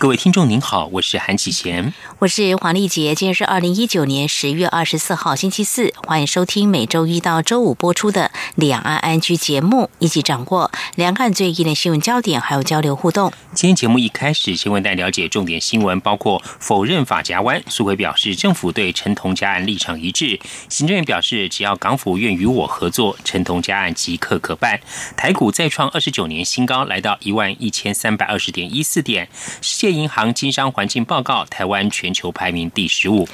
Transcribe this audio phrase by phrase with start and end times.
[0.00, 3.14] 各位听众您好，我是韩启贤，我是黄丽杰。
[3.14, 13.30] 今天是二零一九年十月二十四号星期四，欢迎收听每周一到周五播出的两岸安居节目，一起掌握两岸最近的新闻焦点，还有交流互动。
[13.52, 20.40] 今天节目一开始，先为大家了解重点新闻，包括否认法夹湾，苏奎表示政府对陈同佳案立场一致。
[20.70, 24.80] 行政院表示，只要港府愿与我合作，陈同佳案即刻可办。
[25.14, 29.28] 台股再创二十九年新高，来到一万一千三百二十点一四点。
[29.60, 33.28] 世界银行经商环境报告，台湾全球排名第十五。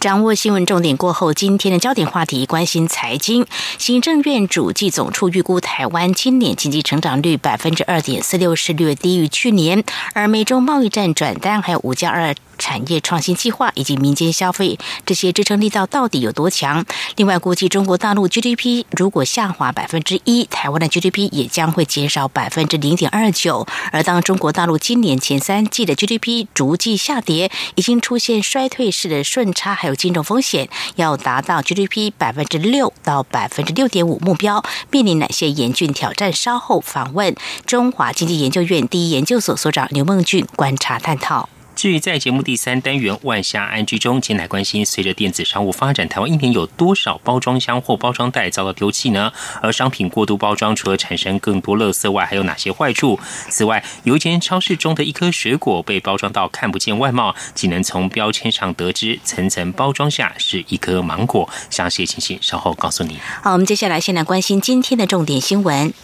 [0.00, 3.44] 掌握新闻重点过后，今天的焦点话题关心财经。
[3.76, 9.84] 行政院主计总处预估，台湾今年经济成长率百分之二点四六，是略低于去年。
[10.14, 12.34] 而美中贸易战转单，还有五加二。
[12.60, 16.84] 产业创新计划以及民间消费这些支撑力道到底有多强？
[17.16, 23.66] 另外，估计中国大陆 GDP 如果下滑百分之一，台湾的 GDP 也将会减少百分之零点二九。
[23.92, 36.32] 而当中国大陆今年前三季的 GDP 逐季下跌，已经出现衰退式的顺差，还有有金融风险，要达到 GDP 百分之六到百分之六点五目标，面临哪些严峻挑战？
[36.32, 37.34] 稍后访问
[37.66, 41.48] 中华经济研究院第一研究所所长刘梦俊观察探讨。
[41.80, 49.32] 至于在节目第三单元“万象安居”中，前来关心，随着电子商务发展，台湾一年有多少包装箱或包装袋遭到丢弃呢？
[49.62, 53.18] 而商品过度包装，除了产生更多垃圾外，还有哪些坏处？
[53.48, 61.48] 此外，有一间超市中的一颗水果被包装到看不见外貌，只能从标签上得知层层包装下是一颗芒果。
[61.70, 63.18] 详细情形稍后告诉你。
[63.42, 65.94] 好，我们接下来先来关心今天的重点新闻，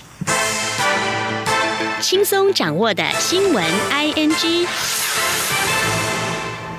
[2.00, 4.66] 轻松掌握的新闻 ING。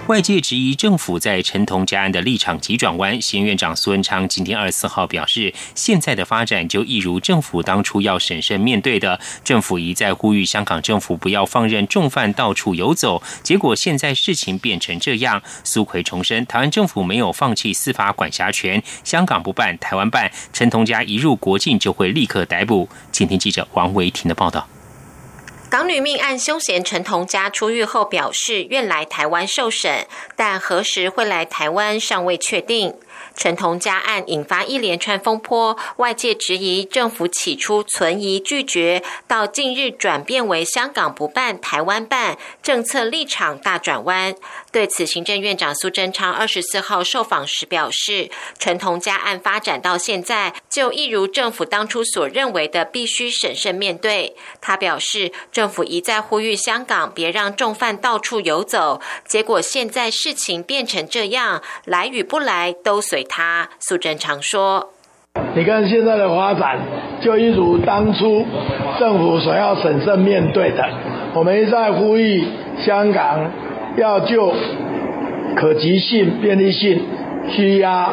[0.07, 3.19] 外界质疑政府在陈同佳案的立场急转弯。
[3.19, 9.19] 前院长苏文昌今天二十四号表示，现在的发展就一如政府当初要审慎面对的。
[9.43, 15.43] 政府一再呼吁香港政府不要放任重犯到处游走，结果现在事情变成这样。
[15.65, 20.31] 苏奎重申，台湾政府没有放弃司法管辖权，香港不办，台湾办。
[20.53, 22.87] 陈同佳一入国境就会立刻逮捕。
[23.11, 24.69] 请听记者王维婷的报道。
[25.69, 30.07] 港女命案凶嫌陈同佳出狱后表示愿来台湾受审，
[30.37, 32.95] 但何时会来台湾尚未确定。
[33.35, 44.33] 陈同佳案引发一连串风波，外界质疑政府起初存疑拒绝，到近日转变为香港不办台湾办，政策立场大转弯。
[44.77, 48.29] 对此，行政院长苏贞昌二十四号受访时表示，
[48.59, 54.35] 陈同佳案发展到现在，就一如政府当初所认为的，必须审慎面对。
[54.61, 63.23] 他表示，政府一再呼吁香港别让重犯到处游走，结果现在事情变成这样，来与不来都随。
[63.23, 64.93] 他苏贞昌说
[65.57, 66.79] ：“你看现在的发展，
[67.23, 68.45] 就一如当初
[68.99, 70.87] 政府所要审慎面对的。
[71.33, 72.47] 我们一再呼吁
[72.85, 73.51] 香港
[73.97, 74.53] 要就
[75.55, 77.01] 可及性、便利性
[77.49, 78.09] 拘押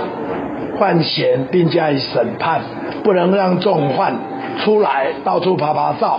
[0.79, 2.61] 犯嫌，并加以审判，
[3.05, 4.15] 不能让重犯
[4.65, 6.19] 出来到处拍拍照。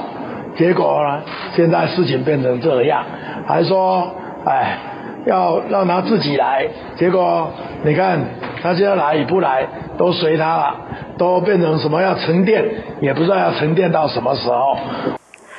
[0.56, 1.22] 结果呢，
[1.56, 3.04] 现在事情变成这样，
[3.46, 4.12] 还说
[4.46, 4.78] 哎
[5.26, 7.50] 要让他自己来，结果
[7.84, 8.20] 你看。”
[8.66, 10.76] 他现在来与不来都随他了，
[11.20, 12.66] 都变成什么要沉淀，
[13.00, 14.76] 也不知道要沉淀到什么时候。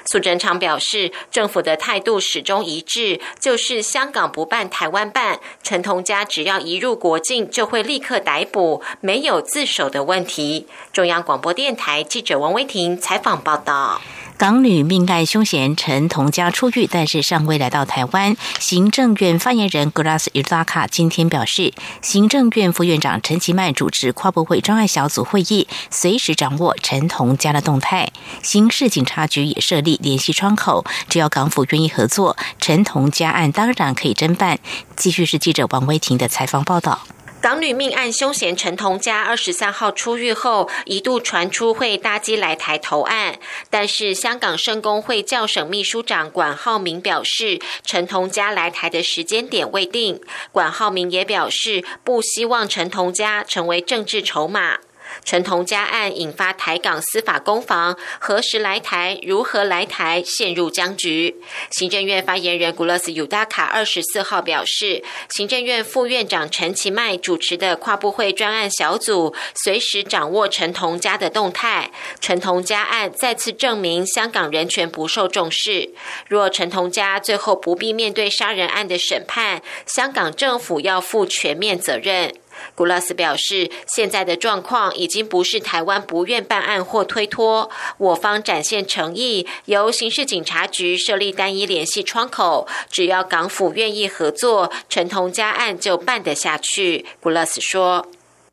[0.07, 5.41] 苏贞昌表示，政府的态度始终一致，就是香港不办，台湾办。
[5.63, 10.67] 陈同佳只要一入国境，就会立刻逮捕，没有自首的问题。
[10.93, 14.01] 中央广播电台记者王威婷采访报道。
[14.39, 18.37] 港女命案凶嫌陈同佳出狱，但是尚未来到台湾。
[18.61, 28.13] 行政院发言人格拉斯伊扎卡今天表示，行政院副院长陈其迈主持跨部会专案小组会议，随时掌握陈同佳的动态。
[28.43, 34.59] 刑事警察局也设立联系窗口，只要港府愿意合作，陈同佳案当然可以侦办。
[34.97, 37.01] 继续是记者王威婷的采访报道。
[37.47, 43.39] 港女命案凶嫌陈同佳二十三号出狱后，一度传出会搭机来台投案，
[43.71, 50.21] 但是香港圣公会教省秘书长管浩明表示，陈同佳来台的时间点未定。
[50.51, 54.79] 管浩明也表示，不希望陈同佳成为政治筹码。
[55.27, 61.35] 陈同佳案引发台港司法攻防，何时来台、如何来台陷入僵局。
[61.71, 69.35] 行政院发言人古勒斯尤达卡二十四号表示，行政院副院长陈其迈主持的跨部会专案小组
[69.65, 71.91] 随时掌握陈同佳的动态。
[72.21, 75.91] 陈同佳案再次证明香港人权不受重视。
[76.29, 82.33] 若陈同佳最后不必面对杀人案的审判，香港政府要负全面责任。
[82.75, 97.07] 古拉斯表示，现在的状况已经不是台湾不愿办案或推脱，我方展现诚意，由刑事警察局设立单一联系窗口，只要港府愿意合作，陈同佳案就办得下去。
[97.21, 98.07] 古拉斯说：“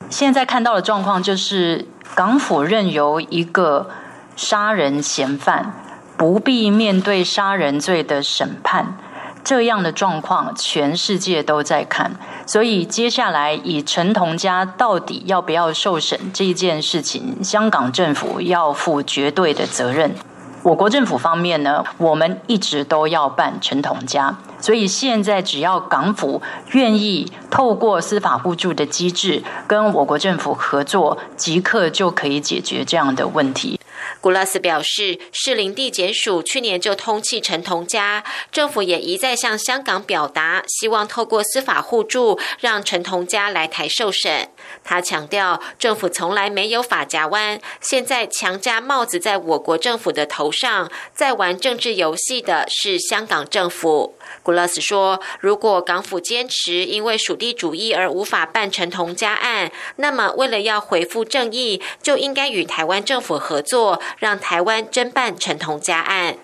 [0.10, 1.86] 现在看到的状况就是，
[2.16, 3.90] 港府任由一个
[4.36, 5.74] 杀人嫌犯
[6.18, 8.98] 不必面对杀人罪的审判。”
[9.44, 12.12] 这样的状况，全世界都在看，
[12.46, 20.16] 所以接下来以陈同佳到底要不要受审这一件事情，香港政府要负绝对的责任。
[20.64, 26.42] 我国政府方面呢，我们一直都要办陈同佳，所以现在只要港府
[26.72, 33.78] 愿意透过司法互助的机制跟我国政府合作，即刻就可以解决这样的问题。
[34.24, 38.24] 古拉斯表示，士林地检署去年就通缉陈同佳，
[38.54, 44.48] 政府也一再向香港表达，希望透过司法互助，让陈同佳来台受审。
[44.82, 54.16] 他强调，政府从来没有法夹弯，现在强加帽子在我国政府的头上，在玩政治游戏的是香港政府。
[54.44, 66.38] 古勒斯说：“如果港府坚持因为属地主义而无法办成同家案，那么为了要回复正义，就应该与台湾政府合作，让台湾侦办成同家案。”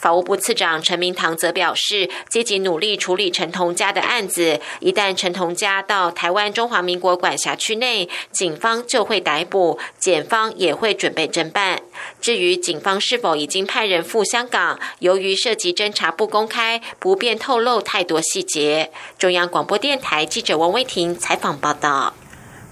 [0.00, 4.58] 法务部次长陈明堂则表示，积极努力处理陈同佳的案子。
[4.80, 11.82] 一旦陈同佳到台湾中华民国管辖区内，警方就会逮捕，检方也会准备侦办。
[12.18, 18.90] 至于警方是否已经派人赴香港，由于涉及侦查不公开，不便透露太多细节。
[19.18, 22.14] 中央广播电台记者王威婷采访报道。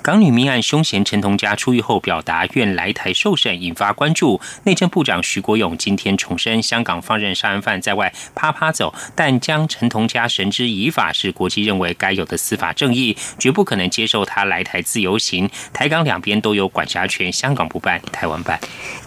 [0.01, 4.41] 港女命案凶嫌陈同佳出狱后表达愿来台受审，引发关注。
[4.65, 15.51] 内政部长徐国勇今天重申，香港放任杀人犯在外啪啪走，但将陈同佳绳之以法是国际认为该有的司法正义，绝不可能接受他来台自由行。
[15.73, 18.59] 台港两边都有管辖权，香港不办，台湾办。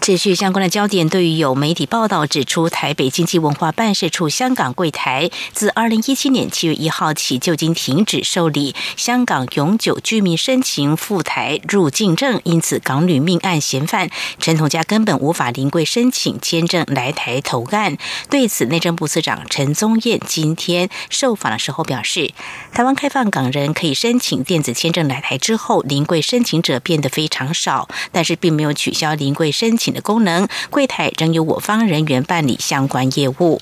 [0.02, 10.81] 持续相关的焦点，对于有媒体报道指出，台北经济文化办事处香港柜台自二零一七年七月一号起就经停止受理香港永久居民申请。
[10.98, 17.98] 赴台入境证，因此港女命案嫌犯陈同佳根本无法临柜申请签证来台投案。
[18.30, 22.32] 对此，内政部次长陈宗彦今天受访的时候表示，
[22.74, 33.62] 台湾开放港人可以申请电子签证来台之后，临柜申请者变得非常少，但是并没有取消临柜申请的功能，柜台仍由我方人员办理相关业务。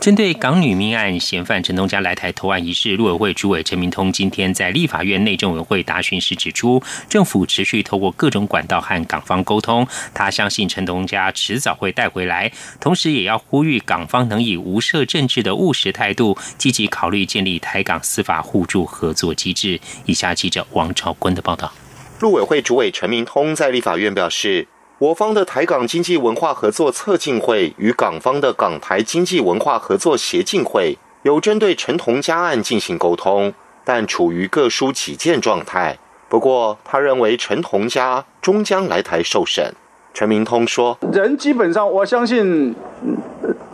[0.00, 12.50] 针对港女命案嫌犯陈同佳来台投案一事，陆委会主委陈明通今天在立法院内政委会答询时指出，政府持续透过各种管道和港方沟通，他相信陈同佳迟早会带回来，
[12.80, 19.80] 同时也要呼吁港方能以无涉政治的务实态度，积极考虑建立台港司法互助合作机制。
[20.06, 21.72] 以下记者王朝坤的报道。
[22.20, 24.68] 陆委会主委陈明通在立法院表示。
[24.98, 33.54] 我方的台港经济文化合作策进会与港方的港台经济文化合作协进会有针对陈同佳案进行沟通，
[33.84, 35.96] 但处于各抒己见状态。
[36.28, 39.72] 不过，他认为陈同佳终将来台受审。
[40.12, 42.74] 陈明通说：“人基本上，我相信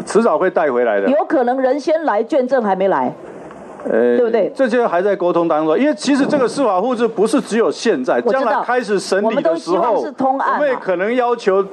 [0.04, 1.08] 迟早会带回来的。
[1.08, 3.10] 有可能人先来，卷证还没来。”
[3.84, 4.50] 呃，对不对？
[4.54, 11.64] 这些还在沟通当中，因为其实这个司法互助不是只有现在，将来开始审理的时候，我们也可能要求，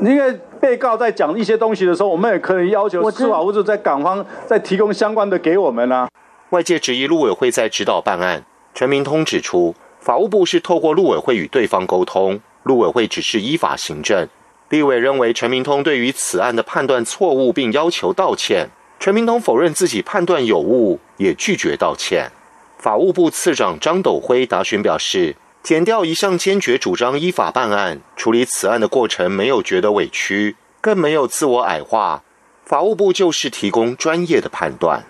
[0.00, 6.08] 因为被告在讲一些东西的时候，我们也可以要求司法互助在港方再提供相关的给我们啊。
[6.50, 14.28] 外界质疑陆委会在指导办案，陈明通指出，法务部是透过陆委会与对方沟通，陆委会只是依法行政。
[14.68, 18.68] 立委认为陈明通对于此案的判断错误，并要求道歉。
[19.02, 22.30] 陈明通否认自己判断有误，也拒绝道歉。
[22.78, 32.22] 法务部次长张斗辉答询表示，检调一向坚决主张依法办案，处理此案的过程没有觉得委屈，更没有自我矮化。
[32.64, 35.02] 法务部就是提供专业的判断。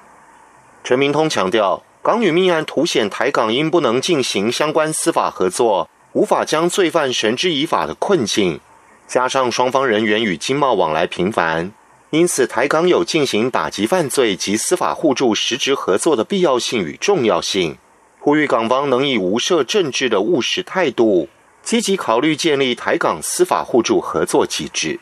[0.82, 8.58] 陈明通强调，港女命案凸显台港因不能进行相关司法合作，无法将罪犯绳之以法的困境，
[9.06, 11.70] 加上双方人员与经贸往来频繁。
[12.12, 17.78] 因此，台港有进行打击犯罪及司法互助实质合作的必要性与重要性，
[18.20, 21.30] 呼吁港方能以无涉政治的务实态度，
[21.62, 25.00] 积极考虑建立台港司法互助合作机制。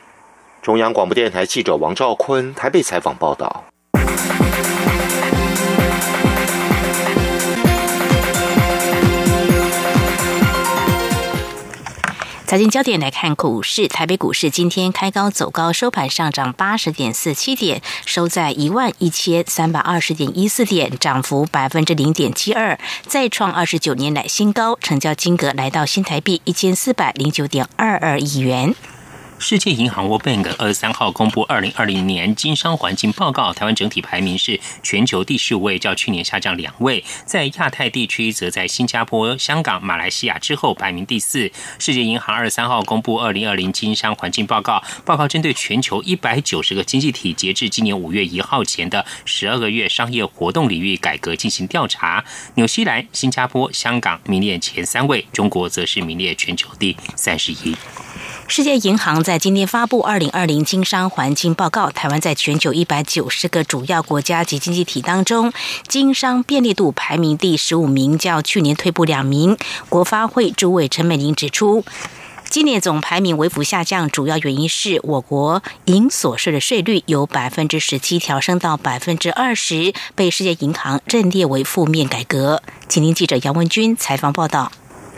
[0.63, 3.65] 中央广播电台记者王兆坤台北采访报道。
[12.51, 22.77] 财经焦点来看股市，台北股市今天开高走高，收盘上涨八十点四七点，收在一万一千三百二十点一四点，涨幅百分之零点七二，
[23.07, 28.75] 再创二十九年来新高，成交金额来到新台币一千四百零九点二二亿元。
[29.41, 37.03] 世界银行 World Bank 二十三号公布二零二零年经商环境报告，台湾整体排名是全球第十五位，较去年下降两位。
[37.25, 41.51] 在亚太地区，则在新加坡、香港、马来西亚之后排名第四。
[41.79, 52.23] 世界银行二十三号公布二零二零经商环境报告，报告针对全球一百九十个经济体，截至今年五月一号前的十二个月商业活动领域改革进行调查。
[52.57, 57.75] 纽西兰、新加坡、香港名列前三位，中国则是名列全球第三十一。
[58.47, 65.53] 世界银行在在今天发布二零二零经商环境报告，台湾在全球一百九十个主要国家及经济体当中，
[65.87, 69.57] 经商便利度排名第十五名，较去年退步两名。
[69.89, 71.85] 国发会主委陈美玲指出，
[72.49, 82.61] 今年总排名微幅下降，主要原因是我国营所税的税率由百分之十七调升到百分之二十，被世界银行认列为负面改革。
[82.89, 84.73] 请听记者杨文君采访报道。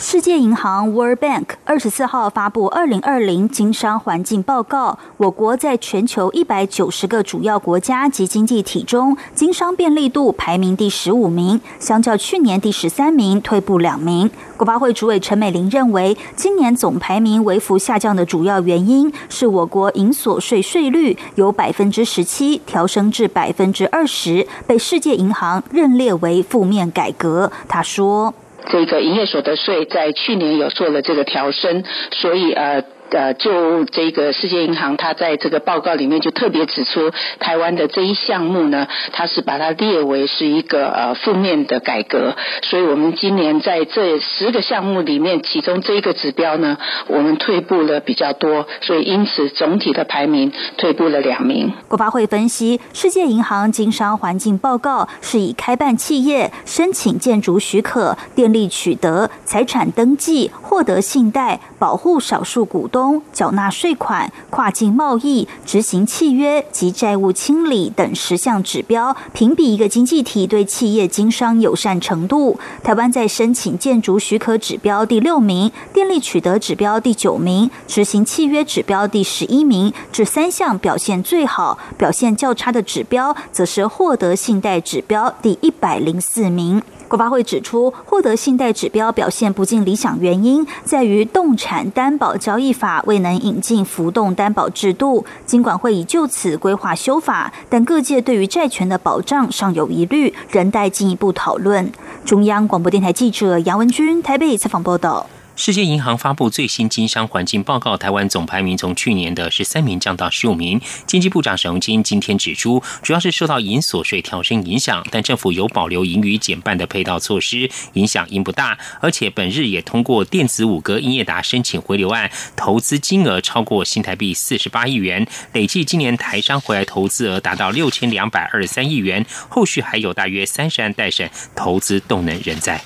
[0.05, 14.29] 世界银行 World Bank 二十四号发布二零二零经商环境报告，我国在全球一百九十个主要国家及经济体中，经商便利度排名第十五名，相较去年第十三名退步两名。
[14.57, 27.53] 国发会主委陈美玲认为，今年总排名微幅下降的主要原因是我国营所税税率由百分之十七调升至百分之二十，被世界银行认列为负面改革。
[27.69, 28.35] 他说。
[28.69, 32.85] 这个营业所得税在去年有做了这个调升，所以呃。
[33.13, 51.71] 呃，就这个世界银行，它在这个报告里面就特别指出，台湾的这一项目呢，它是把它列为是一个呃负面的改革，所以我们今年在这十个项目里面，其中这一个指标呢，我们退步了比较多，所以因此总体的排名退步了两名。
[51.89, 63.02] 国发会分析，世界银行经商环境报告是以开办企业、申请建筑许可、电力取得、财产登记、获得信贷、保护少数股东。
[63.33, 72.59] 缴纳税款、跨境贸易、执行契约及债务清理等十项指标，评比一个经济体对企业经商友善程度。
[72.83, 81.79] 台湾在申请建筑许可指标第六名，电力取得指标第九名，执行契约指标第十一名，这三项表现最好。
[81.97, 86.83] 表现较差的指标，则是获得信贷指标第一百零四名。
[87.13, 95.23] 国发会指出，获得信贷指标表现不尽理想，原因在于动产担保交易法未能引进浮动担保制度。
[95.45, 101.93] 金管会已就此规划修法，但各界对于债权的保障尚有疑虑，仍待进一步讨论。
[102.25, 105.27] 中央广播电台记者杨文君台北采访报道。
[105.55, 110.81] 世界银行发布最新经商环境报告，台湾总排名从去年的十三名降到十五名。
[111.07, 118.79] 经济部长沈荣金今天指出，主要是受到银所税调升影响，但政府有保留盈余减半的配套措施，影响应不大。
[119.01, 132.83] 而且本日也通过电子五哥英业达申请回流案，投资金额超过新台币四十八亿元，累计今年台商回来投资额达到六千两百二十三亿元，后续还有大约三十案待审，投资动能仍在。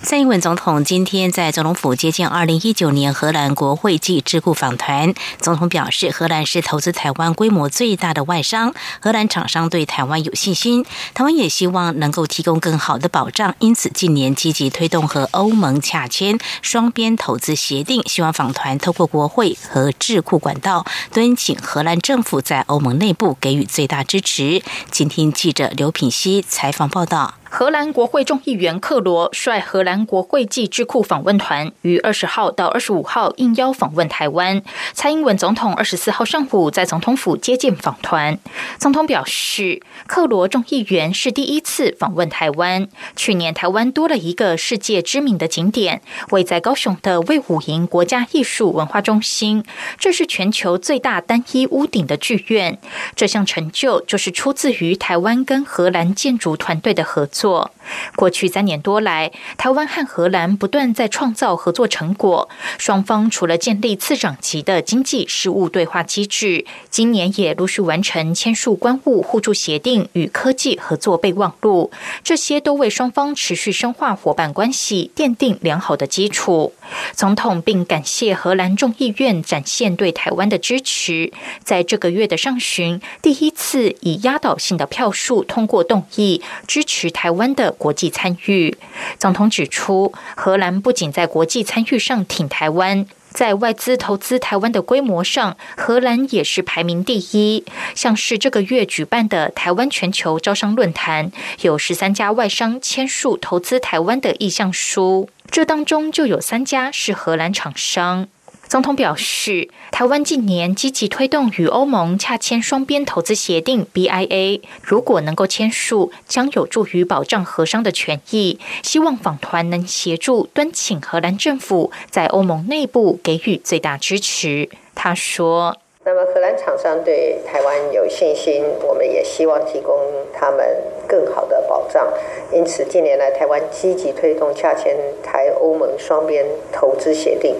[0.00, 5.12] 蔡英文总统今天在总统府接见二零一九年荷兰国会暨智库访团。
[5.40, 24.62] 总统表示，荷兰是投资台湾规模最大的外商，荷兰厂商对台湾有信心，台湾也希望能够提供更好的保障，因此近年积极推动和欧盟洽签双边投资协定，希望访团透过国会和智库管道，敦请荷兰政府在欧盟内部给予最大支持。
[24.90, 27.34] 请听记者刘品希采访报道。
[27.50, 34.62] 荷兰国会众议员克罗率荷兰国会暨智库访问团于二十号到二十五号应邀访问台湾。
[34.92, 38.38] 蔡英文总统二十四号上午在总统府接见访团。
[38.78, 42.86] 总统表示，克罗众议员是第一次访问台湾。
[43.16, 49.64] 去年台湾多了一个世界知名的景点，位在高雄的魏武营国家艺术文化中心，
[49.98, 52.78] 这是全球最大单一屋顶的剧院。
[53.16, 57.37] 这项成就就是出自于台湾跟荷兰建筑团队的合作。
[57.38, 57.70] 作。
[58.16, 62.48] 过去三年多来，台湾和荷兰不断在创造合作成果。
[62.76, 71.90] 双方除了建立次长级的经济事务对话机制，今年也陆续完成签署关务互助协定与科技合作备忘录，
[72.22, 76.74] 这些都为双方持续深化伙伴关系奠定良好的基础。
[77.12, 81.32] 总统并感谢荷兰众议院展现对台湾的支持，
[81.64, 87.70] 在这个月的上旬，第一次以压倒性的票数通过动议支持台台湾的。
[87.72, 88.74] 国际参与，
[89.18, 97.64] 总统指出，荷兰不仅在国际参与上挺台湾，在外资投资台湾的规模上，荷兰也是排名第一。
[97.94, 101.30] 像是这个月举办的台湾全球招商论坛，
[101.60, 108.26] 有十三家外商签署投资台湾的意向书，这当中就有三家是荷兰厂商。
[108.68, 118.58] 总统表示，台湾近年积极推动与欧盟洽签双边投资协定 （BIA），如果能够签署，将有助于保障荷商的权益。
[118.82, 124.68] 希望访团能协助敦请荷兰政府在欧盟内部给予最大支持。
[124.94, 129.98] 他说：“那么荷兰厂商对台湾有信心，我们也希望提供
[130.34, 130.62] 他们
[131.08, 132.06] 更好的保障。
[132.52, 137.56] 因此，近年来台湾积极推动洽签台欧盟双边投资协定。”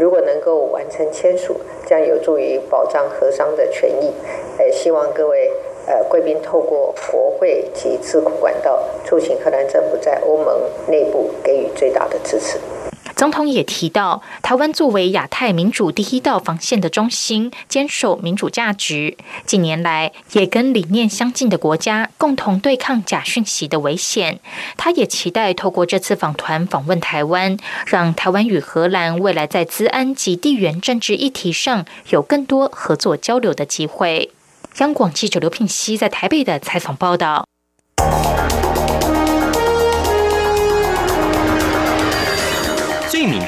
[0.00, 1.54] 如果能够完成签署，
[1.84, 4.10] 将有助于保障核商的权益。
[4.56, 5.52] 呃，希望各位
[5.86, 12.58] 呃贵宾透过国会及智库管道，促请荷兰政府在欧盟内部给予最大的支持。
[13.20, 19.14] 总统也提到，台湾作为亚太民主第一道防线的中心，坚守民主价值。
[19.44, 24.40] 近年来，也跟理念相近的国家共同对抗假讯息的危险。
[24.78, 34.30] 他也期待透过这次访团访问台湾，让台湾与荷兰未来在资安及地缘政治议题上有更多合作交流的机会。
[34.78, 37.49] 央广记者刘聘熙在台北的采访报道。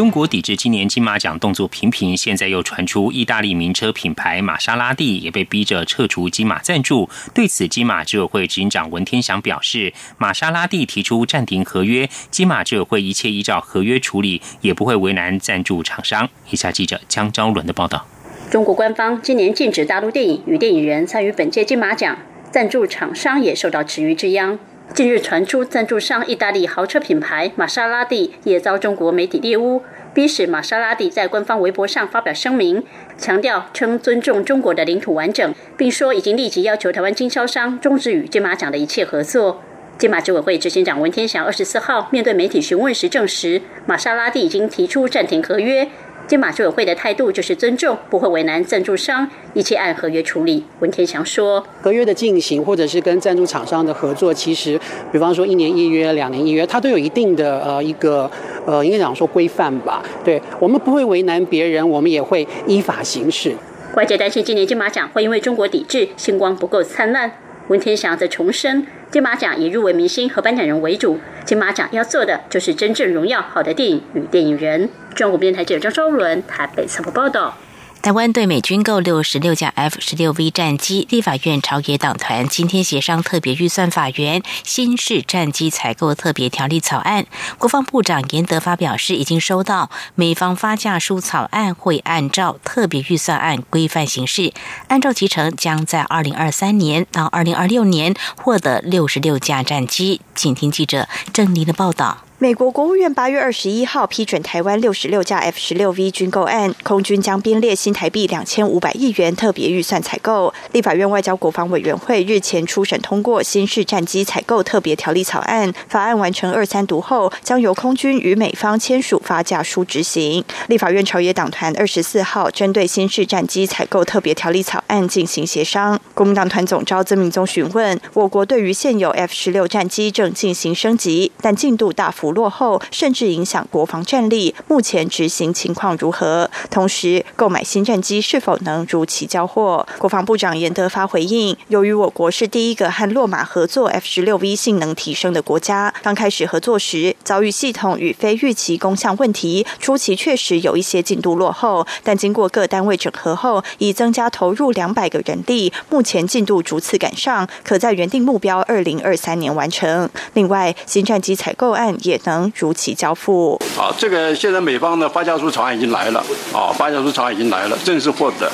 [0.00, 7.06] 中国抵制今年金马奖动作频频，现在又传出意大利名车品牌玛莎拉蒂也被逼着撤除金马赞助。
[7.34, 16.26] 对此，金马执委会执行长文天祥表示，玛莎拉蒂提出暂停合约，金马执委会一切依照合约处理，也不会为难赞助厂商。
[16.48, 18.06] 以下记者江昭伦的报道：
[18.50, 22.16] 中国官方今年禁止大陆电影与电影人参与本届金马奖，
[22.50, 24.58] 赞助厂商也受到池鱼之殃。
[24.92, 32.82] 近日传出，赞助商意大利豪车品牌玛莎拉蒂也遭中国媒体猎污，逼使玛莎拉蒂在官方微博上发表声明，
[33.16, 39.62] 强调称尊重中国的领土完整，并说已经立即要求台湾经销商终止与金马奖的一切合作。
[39.96, 45.88] 金马执委会执行长文天祥二十四号面对媒体询问时证实，玛莎拉蒂已经提出暂停合约。
[46.30, 50.62] 金马居委会的态度就是尊重，不会为难赞助商，一切按合约处理。
[50.78, 54.78] 文天祥说：“合约的进行，或者是跟赞助厂商的合作，其实，
[55.10, 58.30] 比方说一年一约、两年一约，它都有一定的呃一个
[58.64, 60.04] 呃，应该讲说规范吧。
[60.24, 63.52] 对我们不会为难别人，我们也会依法行事。”
[63.96, 67.32] 外界担心今年金马奖会因为中国抵制，星光不够灿烂。
[67.66, 74.88] 文天祥则重申，金马奖以入围明星和颁奖人为主，金马奖要做的就是真正荣耀好的电影与电影人。
[75.16, 77.58] 中国电台记者张昭伦台北采访报道。
[78.02, 87.26] 台湾对美军购六十六架 F 十六 V 战机，立法院朝野党团今天协商特别预算法源新式战机采购特别条例草案。
[87.58, 94.54] 国防部长严德发表示，已经收到美方发价书草案，会按照特别预算案规范行事，
[94.88, 100.22] 按照集成，将在二零二三年到二零二六年获得六十六架战机。
[100.34, 102.24] 请听记者郑妮的报道。
[102.42, 110.50] 美国国务院八月二十一号批准台湾六十六架 F 十六 V 军购案，空军将编列新台币两千五百亿元特别预算采购。
[110.72, 120.42] 立法院外交国防委员会日前初审通过新式战机采购特别条例草案，法案完成二三读后，将由空军与美方签署发价书执行。
[120.68, 126.00] 立法院朝野党团二十四号针对新式战机采购特别条例草案进行协商。
[126.14, 132.29] 国民党团总召曾明宗询问，我国对于现有 F 十六战机正进行升级，但进度大幅。
[132.32, 134.54] 落后，甚至影响国防战力。
[134.68, 136.48] 目前执行情况如何？
[136.70, 139.86] 同时，购买新战机是否能如期交货？
[139.98, 151.84] 国防部长严德发回应：由于我国是第一个和洛马合作 F 十六 V 性能提升的国家，刚开始合作时遭遇系统与非预期工项问题，初期确实有一些进度落后。
[152.04, 160.08] 但经过各单位整合后，已增加投入两百个人力，目前进度逐次赶上，可在原定目标二零二三年完成。
[160.34, 162.19] 另外，新战机采购案也。
[162.24, 163.60] 能如期交付。
[163.76, 166.20] 好，这个现在美方的发价书草案已经来了，
[166.52, 168.50] 啊，发价书草案已经来了，正式获得。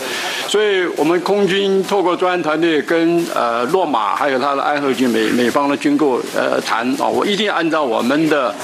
[0.48, 8.54] 所以我们空军透过专案团队跟呃洛马还有他的安和军美美方的军购呃谈啊，我一定按照我们的。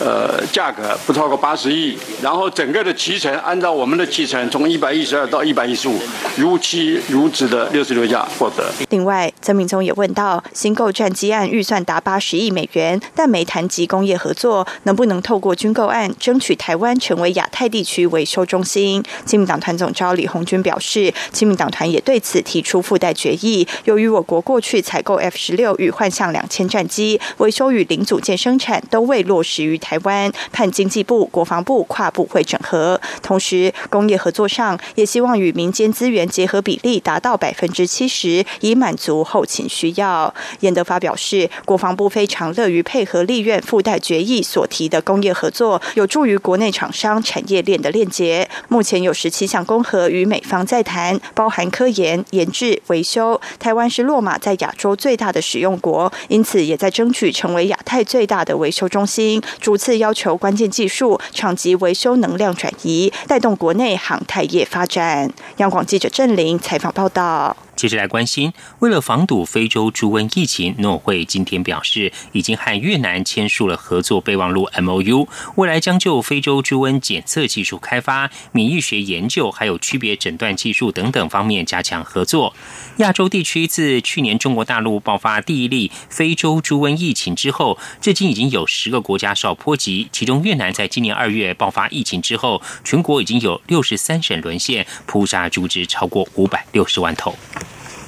[0.00, 5.96] 呃，价格不超过八十亿，然后整个的提成按照我们的提成，从一百一十二到一百一十五，
[6.36, 8.72] 如期如职的六十六架获得。
[8.90, 19.00] 另外，曾明宗也问到，新购战机案预算达八十亿美元，但没谈及工业合作，能不能透过军购案争取台湾成为亚太地区维修中心？
[19.24, 23.66] 亲民党团总召李红军表示，亲民党团也对此提出附带决议。
[23.84, 29.78] 由于我国过去采购 F 十六与幻象两千战机维修与零组件生产都未落实于。
[29.84, 40.34] 台湾盼经济部、国防部跨部会整合，同时工业合作上也希望与民间资源结合比例达到百分之七十，以满足后勤需要。
[40.60, 48.48] 严德发表示，国防部非常乐于配合立院附带决议所提的工业合作，有助于国内厂商产业链的链接。
[48.68, 53.38] 目前有十七项工合与美方在谈，包含科研、研制、维修。
[53.58, 59.42] 台湾是落马在亚洲最大的使用国，因此也在争取成为亚太最大的维修中心。
[59.60, 65.28] 主五次要求关键技术、厂级维修能量转移，带动国内航太业发展。
[65.56, 67.56] 央广记者郑玲采访报道。
[67.76, 82.54] 接着来关心，为了防堵非洲猪瘟疫情，诺会今天表示，已经和越南签署了合作备忘录 M O U，未来将就非洲猪瘟检测技术开发、免疫学研究，还有区别诊断技术等等方面加强合作。
[82.98, 97.34] 亚洲地区自去年中国大陆爆发第一例非洲猪瘟疫情之后，至今已经有十个国家受波及，其中越南在今年二月爆发疫情之后，全国已经有六十三省沦陷，扑杀猪只超过五百六十万头。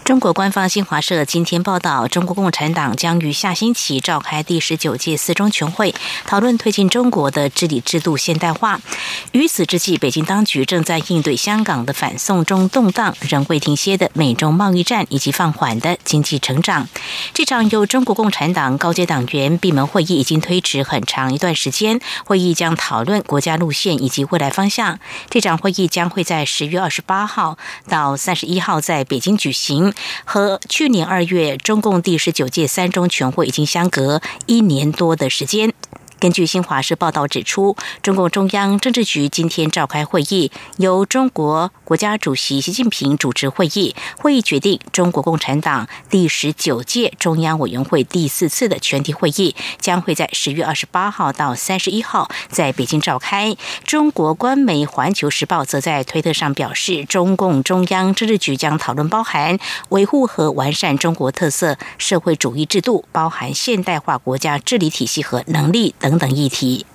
[0.07, 5.93] 中国官方新华社今天报道，中国共产党将于下星期召开第十九届四中全会，
[6.25, 8.81] 讨论推进中国的治理制度现代化。
[9.33, 16.89] 与此之际，北京当局正在应对香港的反送中动荡、仍未停歇的美中贸易战以及放缓的经济成长。
[17.35, 25.01] 这场由中国共产党高阶党员闭门会议已经推迟很长一段时间，会议将讨论国家路线以及未来方向。
[25.29, 29.93] 这场会议将会在十月二十八号到三十一号在北京举行。
[30.25, 35.73] 和去年二月中共第十九届三中全会已经相隔一年多的时间。
[36.27, 43.95] 根据新华社报道指出，中共中央政治局今天召开会议，由中国国家主席习近平主持会议。
[44.17, 53.57] 会议决定，中国共产党第十九届中央委员会第四次的全体会议将会在十月二十八号到三十一号在北京召开。
[53.85, 59.57] 中国官媒《环球时报》则在推特上表示，中共中央政治局将讨论包含
[59.91, 65.95] 维护和完善中国特色社会主义制度，包含现代化国家治理体系和能力。
[66.01, 66.87] 等等议题。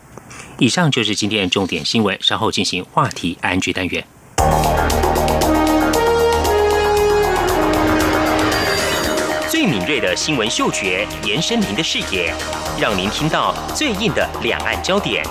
[0.60, 4.06] 以上就是今天重点新闻，稍后进行话题安居单元。
[9.62, 12.34] 最敏锐的新闻嗅觉，延伸您的视野，
[12.80, 15.24] 让您听到最硬的两岸焦点。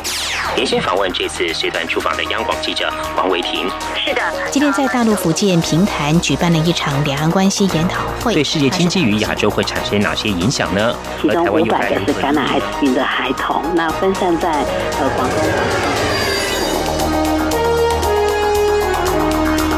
[0.55, 3.69] 连线访问这次随团出访的央广记者王维婷。
[3.97, 8.33] 是的，今天在大陆福建平潭举办了一场两岸关系研讨会。
[8.33, 10.95] 对世界经济与亚洲会产生哪些影响呢？
[11.21, 14.49] 其中五百个是感染艾滋病的孩童，那分散在
[15.01, 16.10] 呃广东。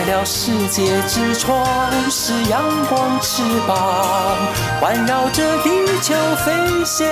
[0.00, 1.62] 开了世界之窗；
[2.10, 4.38] 是阳光，翅膀
[4.80, 7.06] 环绕着地球飞翔。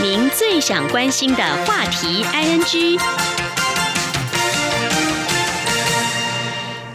[0.00, 3.47] 您最想关心的话题，ING。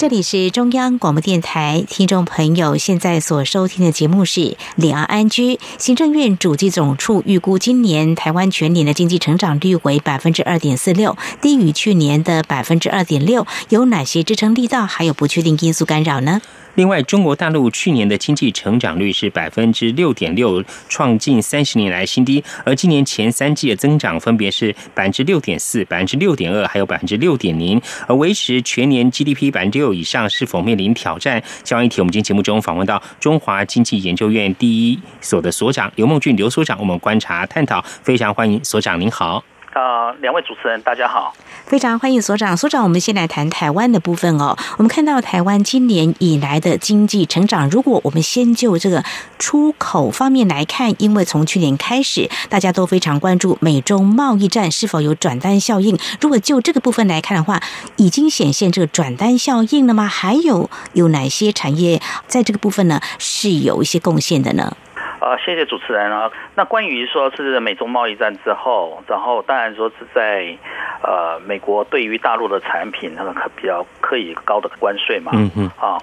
[0.04, 4.42] 这里是中央广播电台，听众朋友现在所收听的节目是
[4.76, 5.56] 《两岸安居》。
[5.78, 13.48] 行政院主计总处预估，今年台湾全年的经济成长率为百分之二点四六，低于去年的百分之二点六。
[13.70, 14.86] 有哪些支撑力道？
[14.86, 16.42] 还有不确定因素干扰呢？
[16.76, 22.44] 另外，中国大陆去年的经济成长率是百分之六点六，创近三十年来新低。
[22.66, 27.80] 而今年前三季的增长分别是百分之六点四、百分之六点二，还有百分之六点零。
[28.08, 31.44] 而维持全年 GDP 百分之六以上，是否面临挑战？
[31.64, 39.44] 相关议题，我们今天节目中访问到中华经济研究院第一所的所长刘梦俊刘所长，我们观察探讨，非常欢迎所长，您好。
[39.74, 42.56] 啊，两位主持人，大家好，非常欢迎所长。
[42.56, 44.56] 所长，我们先来谈台湾的部分哦。
[44.78, 49.04] 我们看到台湾今年以来的经济成长，如果我们先就这个
[49.40, 55.98] 出口方面来看，因为从去年开始，大家都非常关注美中贸易战是否有转单效应。
[56.20, 57.62] 如果就这个部分来看的话，
[57.96, 60.06] 已经显现这个转单效应了吗？
[60.06, 64.76] 还有有哪些产业在这个部分呢是有一些贡献的呢？
[65.24, 66.30] 呃，谢谢主持人啊。
[66.54, 70.54] 那关于说是美中贸易战之后，然后当然说是在
[71.02, 75.98] 呃美国对于大陆的产品那个比较可以高的关税嘛，嗯嗯啊，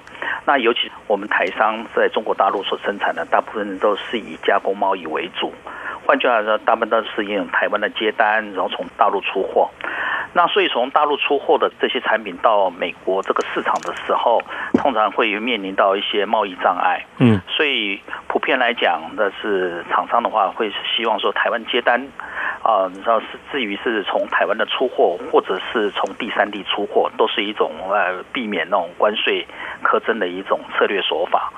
[0.46, 5.52] 那尤其我们台商在中国大陆所生产的大部分都是以加工贸易为主，
[6.06, 9.70] 换句话说，大部分都是用台湾的接单，然后从大陆出货。
[10.32, 14.40] 那所以从大陆出货的这些产品到美国这个市场的时候，
[14.74, 17.04] 通常会面临到一些贸易障碍。
[17.18, 22.06] 嗯，所以普遍来讲，的是厂商的话会希望说台湾接单，
[22.70, 29.44] 啊，你知道是至于是从台湾的出货，或者是从第三地出货，都是一种呃避免那种关税
[29.82, 31.52] 苛征的一种策略手法。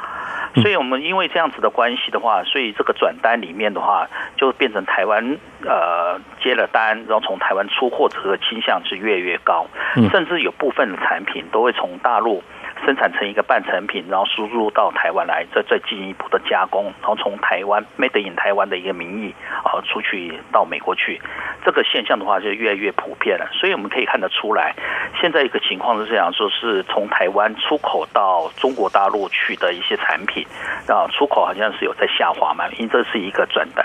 [0.54, 9.66] 所以我们因为这样子的关系的话，所以这个转单里面的话，就变成台湾呃接了单，然后从台湾出货这个倾向是越来越高，
[10.10, 12.42] 甚至有部分的产品都会从大陆。
[12.84, 21.20] 生产成一个半成品，然后输入到台湾来，再再进一步的加工，然后从台湾 made in 台湾的一个名义啊出去到美国去，
[21.64, 23.48] 这个现象的话就越来越普遍了。
[23.52, 24.74] 所以我们可以看得出来，
[25.20, 30.44] 现在一个情况是这样，说是从台湾出口到中国大陆去的一些产品
[30.88, 33.84] 啊，出口好像是有在下滑嘛，因为这是一个转单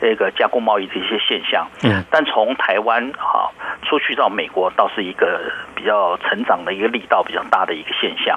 [0.00, 1.66] 那个加工贸易的一些现象。
[1.82, 3.50] 嗯，但从台湾啊
[3.82, 5.40] 出去到美国倒是一个
[5.74, 8.27] 比较成长的一个力道比较大的一个现象。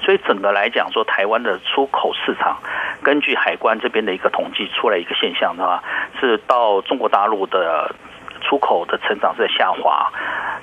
[0.00, 2.56] 所以整个来讲，说台湾的出口市场，
[3.02, 5.82] 根据海关这边的一个统计出来一个现象的话，
[6.20, 7.94] 是到中国大陆的
[8.42, 10.10] 出口的成长在下滑，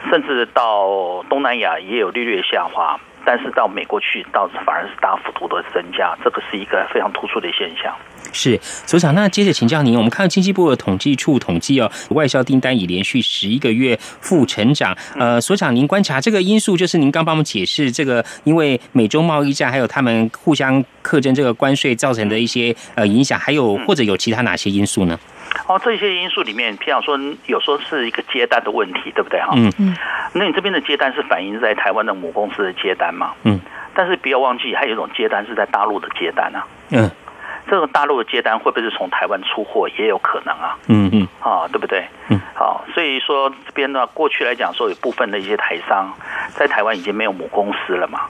[0.09, 2.99] 甚至到东南亚也有略略下滑。
[3.25, 7.95] 但是到美国去，倒是反而是大幅度的增加，这个是一个非常突出的现象。
[8.33, 14.97] 是所长，那接着请教您，我们看到经济部的统计处统计哦，外销订单已连续十一个月负成长。
[15.17, 25.17] 呃，所长，您观察这个因素，就是您刚帮我们解释这个，因为美中贸易战还有他们互相克征这个关税造成的一些呃影响，还有或者有其他哪些因素呢？
[25.67, 29.53] 哦，这些因素里面，譬如说，有时候是一个接单的问题，对不对哈？
[29.55, 29.95] 嗯嗯。
[30.33, 33.33] 那你这边的接单是反映在台湾的母公司的接单嘛？
[33.43, 33.59] 嗯。
[33.93, 36.65] 但是不要忘记，还有一种接单是在大陆的接单啊。
[36.89, 37.09] 嗯。
[37.73, 40.77] 这个大陆的接单会不会是从台湾出货，也有可能啊？
[40.87, 41.27] 嗯嗯。
[41.39, 42.07] 啊，对不对？
[42.29, 42.39] 嗯。
[42.53, 46.13] 好，所以说这边呢，过去来讲说，有部分的一些台商
[46.53, 48.27] 在台湾已经没有母公司了嘛。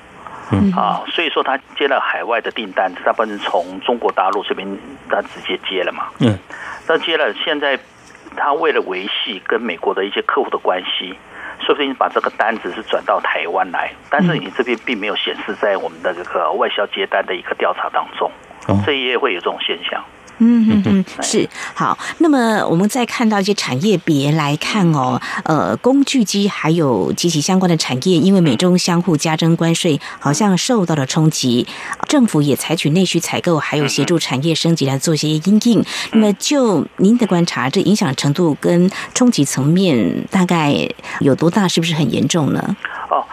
[0.54, 0.72] 嗯。
[0.72, 4.66] 啊，所以说他接了海外的订单，大部分从中国大陆这边
[5.10, 6.08] 他直接接了嘛。
[6.20, 6.40] 嗯。
[6.88, 7.78] 那接了，现在
[8.38, 11.14] 他为了维系跟美国的一些客户的关系，
[11.60, 18.32] 说不定把这个单子是转到台湾来，但是你这边并没有显示在我们的这个外销接单的一个调查当中，
[18.86, 20.04] 这一页会有这种现象。
[20.40, 21.98] 嗯嗯嗯， 是好。
[22.18, 31.68] 那么我们再看到一些产业别来看哦，呃，工具机还有及其相关的产业，因为美中相互加征关税，好像受到了冲击。
[32.10, 35.86] 政府也采取内需采购，还有协助产业升级来做一些应应。
[36.14, 41.68] 那么就您的观察，这影响程度跟冲击层面大概有多大？
[41.68, 42.76] 是不是很严重呢？
[43.12, 43.24] 哦。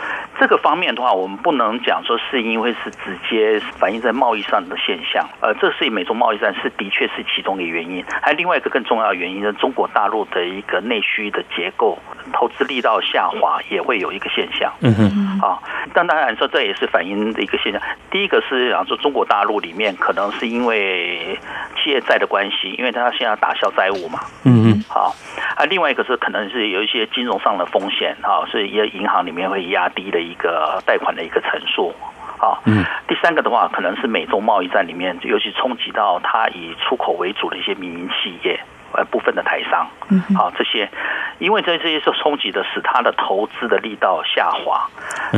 [0.41, 8.03] 这个方面的话，我们不能讲说是因为是直接反映在贸易上的现象，呃，这是美中贸易战是的确是其中的原因。
[8.23, 11.99] 还有另外一个更重要的原因，是中国大陆的一个内需的结构，
[12.33, 14.73] 投资力道下滑也会有一个现象。
[14.81, 15.61] 嗯哼，啊，
[15.93, 17.83] 但当然说这也是反映的一个现象。
[18.11, 21.39] 第一个是讲说中国大陆里面可能是因为
[21.77, 24.21] 企业债的关系，因为它现在打消债务嘛。
[24.47, 25.15] 嗯嗯，好，
[25.57, 30.30] 啊，另外一个是可能是有一些金融上的风险，哈，所以银行里面会压低的。
[30.31, 31.93] 一个贷款的一个陈述，
[32.39, 38.59] 啊，嗯，第三个的话，可能是美中贸易战里面，尤其冲击到它以出口为主的一些民营企业，
[38.93, 40.89] 呃，部分的台商，嗯，好，这些，
[41.39, 44.89] 因为这这些是冲击的，使它的投资的力道下滑。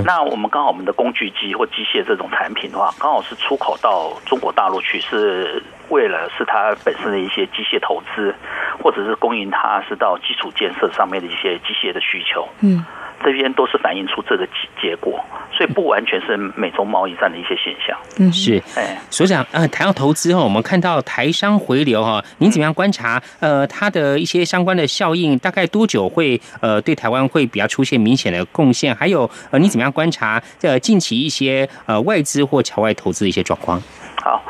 [0.05, 8.35] 那我们刚好我们的工具机或机械这种产品的话，刚好是出口到中国大陆去，是为了是它本身的一些机械投资，
[8.83, 12.85] 或者是供应它是到基础建设上面的一些机械的需求，嗯。
[13.25, 17.97] 这边都是反映出这个结结果，所以不完全是美中贸易战的一些现象。
[18.19, 18.63] 嗯，是。
[18.77, 23.23] 哎，所长，呃，谈到投资哈，我们看到台商回流哈，您怎么样观察？
[23.41, 28.95] 呃，它的一些相关的效应，大概多久会呃对台湾会比较出现明显的贡献？
[28.95, 33.81] 还有呃，你怎么样观察呃近期一些呃外资或侨外投资的一些状况？
[34.23, 34.43] 好。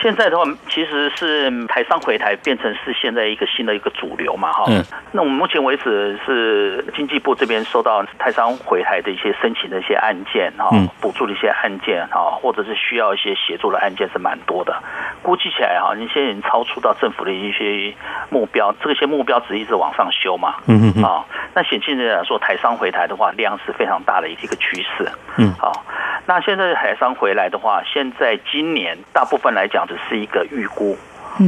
[0.00, 4.64] 现在的话，其实是台商回台变成是现在一个新的一个主流嘛，哈。
[4.68, 4.84] 嗯。
[5.10, 14.80] 那我们目前为止是经济部这边收到台商回台的一些申请的一些案件，哈，补助的一些案件，哈，或者是需要一些协助的案件是蛮多的。
[15.22, 17.92] 估计起来哈，你现在已经超出到政府的一些
[18.30, 20.54] 目标，这些目标值一直往上修嘛。
[20.66, 21.02] 嗯嗯。
[21.02, 25.10] 啊，那显现来说，台商回台的话，量是非常大的一个趋势。
[25.38, 25.52] 嗯。
[25.58, 25.84] 好，
[26.26, 29.87] 那现在台商回来的话，现在今年大部分来讲。
[29.88, 30.96] 只是一个预估，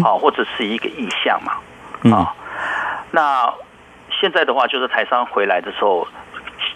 [0.02, 1.52] 啊，或者是一个意向嘛，
[2.16, 2.34] 啊，
[3.10, 3.52] 那
[4.20, 6.08] 现在的话，就是台商回来的时候，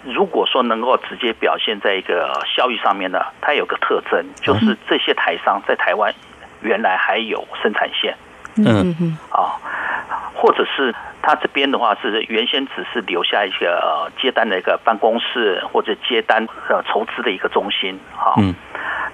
[0.05, 6.15] 如果说能够直接表现在一个效益上面呢，它有个特征，就是这些台商在台湾
[6.61, 8.15] 原来还有生产线，
[8.57, 9.57] 嗯嗯，啊，
[10.35, 18.35] 或者是他这边的话是原先只是留下一个接单的一个办公室或者接单呃筹资的一个中心，哈。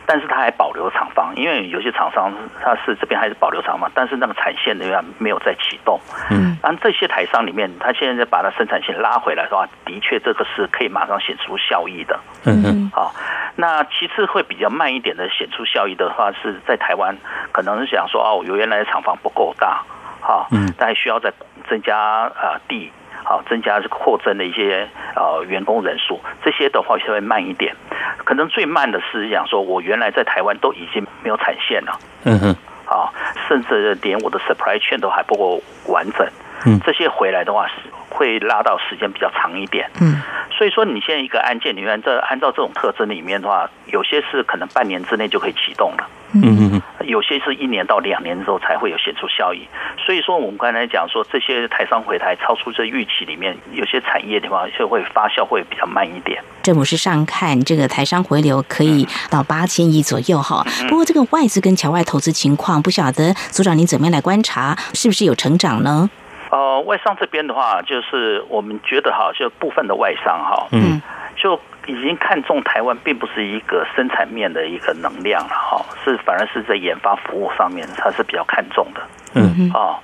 [0.07, 6.00] 但是他还保留厂房，因为有些厂商他是这边还是保留厂房，但是那个产线仍然没有再启动。
[6.31, 12.18] 嗯，然这些台商里面，他现在把它生产线拉回来的话，的确这个是可以马上显出效益的。
[12.44, 13.14] 嗯嗯，好，
[13.55, 17.16] 那其次会比较慢一点的显出效益的话，是在台湾
[17.53, 19.82] 可能是想说哦，有原来的厂房不够大，
[20.20, 21.32] 好，嗯，但需要再
[21.68, 22.92] 增加呃地。
[23.22, 27.76] 好，增加扩增的一些呃员工人数，这些的话稍微慢一点。
[28.24, 31.98] 可能最慢的是讲说，我原来在台湾都已经没有产线了。
[32.24, 32.56] 嗯哼。
[32.86, 33.12] 啊，
[33.46, 36.26] 甚至连我的 supply chain 都还不够完整。
[36.64, 36.80] 嗯。
[36.80, 37.74] 这些回来的话是
[38.11, 39.88] 会拉到时间比较长一点。
[40.01, 40.20] 嗯。
[40.51, 46.07] 所以说，你现在一个案件里面，这按照这种特征里面的话，有些是可能半年之内就可以启动了。
[46.35, 46.83] 嗯嗯嗯。
[47.07, 49.66] 有些是一年到两年之后才会有显著效益，
[50.05, 56.42] 所以说我们刚才讲说这些台商回台超出这预期里面，有些产业的话就会发酵会比较慢一点。
[56.62, 66.11] 政府是上看这个台商回流可以到八千亿左右哈，不过这个外资跟侨外投资情况不晓得组长您怎么样来观察，是不是有成长呢？
[66.50, 71.00] 呃，外商这边的话，就是我们觉得哈，就部分的外商哈，嗯，
[71.36, 71.58] 就。
[71.86, 79.00] 已经看中台湾，并不是一个生产面的一个能量了哈，是反而是在研发服务上面，它是比较看重的。
[79.34, 79.98] 嗯啊，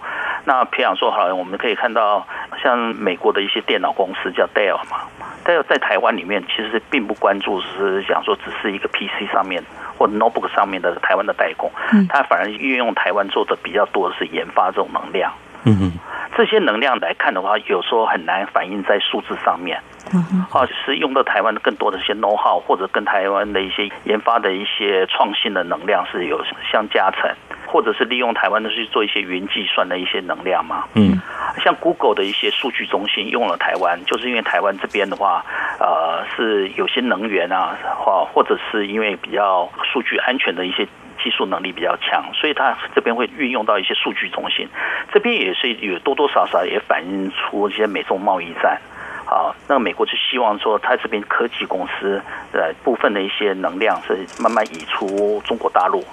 [0.47, 2.27] 那培养说，好，我们可以看到，
[2.61, 5.03] 像美国的一些电脑公司叫 Dell 嘛
[5.45, 9.63] ，Dell 在台湾里面其实是并不关注，是讲说只是一个 PC 上面
[9.99, 15.31] 或 Notebook 上面的台湾的代工，嗯它反而运用台湾做的比较多的是研发这种能量。
[15.67, 15.93] 嗯哼，
[16.37, 19.81] 这些能量来看的话，有时候很难反映在数字上面。
[20.15, 27.29] 嗯哼，啊，是用到台湾的更多的一些 know how，或者跟台湾的一些研发的一些创新的能量是有相加成，
[27.67, 30.85] 或者是利用台湾的去做一些云计算的一些能量嘛。
[30.95, 31.21] 嗯，
[31.65, 35.45] 像 Google 的一些数据中心用了台湾，就是因为台湾这边的话，
[35.81, 40.87] 呃，是有些能源啊，或或者是因为比较数据安全的一些。
[41.27, 44.69] 技术能力比较强，所以它这边会运用到一些数据中心，
[45.13, 48.81] 这边也是有多多少少也反映出一些美中贸易战
[49.25, 49.53] 好。
[49.67, 56.05] 那美国就希望说，它这边科技公司呃部分的一些能量是慢慢移出中国大陆，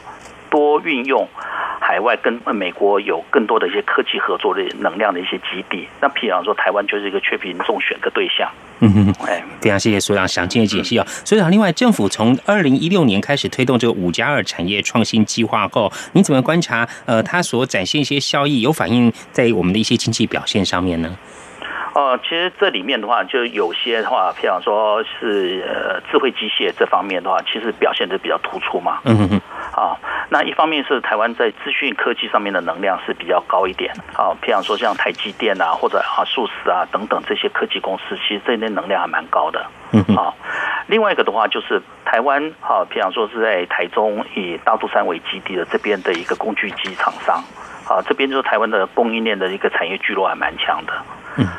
[0.49, 1.27] 多运用
[1.85, 5.85] 海外跟美国有更多的一些科技合作的能量的一些基地。
[5.99, 8.49] 那譬如说，台湾就是一个缺贫重选的对象。
[8.79, 11.05] 嗯哼，哎，非常谢谢所长详尽的解析啊。
[11.25, 16.87] 所长，另外政府从二零一六年开始推动这个五加二产业创新计划后，你怎么观察？
[17.05, 21.17] 呃，它所展现一些效益，有反映在我们的一些经济表现上面呢？
[21.93, 28.99] 哦，其实这里面的话，就有些的话，譬如说是呃智慧机械这方面的话，其实表现的比较突出嘛。
[29.05, 29.41] 嗯嗯嗯。
[29.73, 29.95] 啊，
[30.29, 33.93] 那一方面是台湾在资讯科技上面的能量是比较高一点。
[34.17, 39.63] 啊，譬如说像台积电啊，或者啊数十啊等等这些科技公司，其实这些能量还蛮高的。
[39.91, 40.15] 嗯嗯。
[40.15, 40.33] 啊，
[40.87, 47.43] 另外一个的话就是台湾，啊，譬如说是在台中以大肚山为基地的这边的一个工具机厂商。
[47.87, 50.93] 啊，这边就是台湾的供应链的一个产业聚落还蛮强的。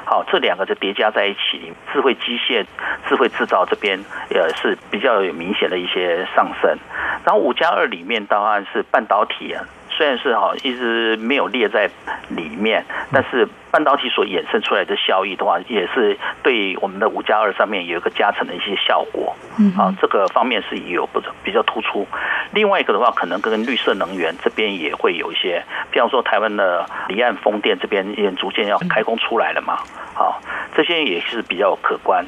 [0.05, 2.64] 好，这两个就叠加在一起，智慧机械、
[3.09, 3.99] 智慧制造这边
[4.31, 6.77] 也是比较有明显的一些上升。
[7.25, 9.64] 然后五加二里面当然是半导体啊。
[9.97, 11.89] 虽然是好一直没有列在
[12.29, 19.35] 里面，但是半导体所衍生出来的效益的话，也是对我们的五加二上面有一个加成的一些效果。
[19.59, 22.07] 嗯，啊，这个方面是有不比较突出。
[22.53, 25.61] 另外一个的话，可能跟绿色能源这边也会有一些，
[25.91, 29.77] 比方说台湾的离岸风电这边也逐渐要开工出来了嘛。
[30.14, 30.41] 好，
[30.77, 32.25] 这些也是比较可观。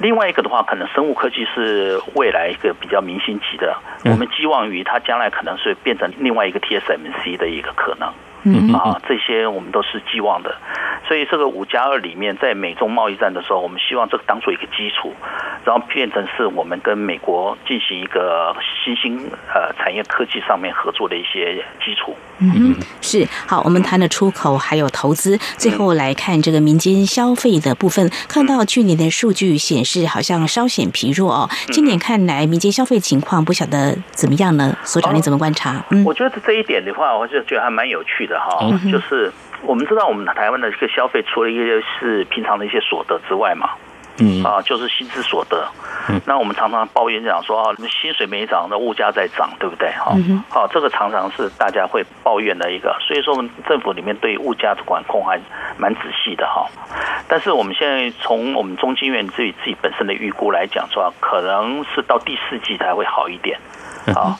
[0.00, 8.12] 另外一个的话，可能生物科技是未来一个比较明星级的，我们寄望于它将来可能是变成另外一个 TSMC 的一个可能。
[8.52, 10.54] 嗯啊，这些我们都是寄望的。
[11.06, 15.14] 所以这个五加二里面，在美中贸易战的时候，我们希望这个当做一个基础，
[15.68, 19.18] 然后变成是我们跟美国进行一个新兴
[19.52, 22.16] 呃产业科技上面合作的一些基础。
[22.38, 23.60] 嗯，是好。
[23.66, 28.10] 我们谈了出口还有投资，最后来看这个民间消费的部分。
[28.26, 31.50] 看到去年的数据显示，好像稍显疲弱哦。
[31.66, 34.74] 今年看来，民间消费情况不晓得怎么样呢？
[34.84, 35.84] 所长，你怎么观察？
[35.90, 38.66] 嗯，我觉得这一点的话，我就觉得还蛮有趣的哈。
[38.90, 43.68] 就是我们知道，我们台湾的这个消费，除了一些是平常的一些所得之外嘛。
[44.18, 45.66] 嗯啊，就是薪资所得。
[46.08, 49.90] 嗯，那我们常常抱怨讲说啊，薪水没涨，那物价在涨，对不对？
[49.92, 50.16] 哈，
[50.48, 52.96] 好，这个常常是大家会抱怨的一个。
[53.00, 55.40] 所以说，我们政府里面对物价的管控还
[55.76, 56.66] 蛮仔细的哈。
[57.28, 63.58] 但是我们现在从我们中经院自己自己本身的预估来讲说，可能是到第四季才会好一点。
[64.16, 64.38] 啊，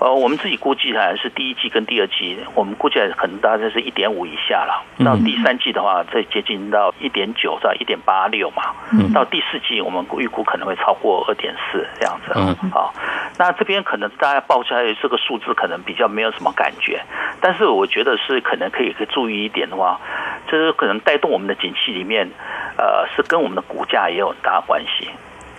[0.00, 4.84] 呃，我们自己估计还是第一季跟第二季，我们估计可能大概是一点五以下了。
[5.04, 8.74] 到第三季的话，再接近到一点九到一点八六嘛。
[9.14, 12.32] 到第四季，我们预估可能会超过二点四这样子。
[12.36, 12.94] 嗯，好，
[13.38, 17.00] 那这边可能大家报出来这个数字可能比较没有什么感觉，
[17.40, 20.00] 但是我觉得是可能可以可以注意一点的话，
[20.46, 22.28] 就是可能带动我们的景气里面，
[22.76, 25.08] 呃，是跟我们的股价也有很大关系。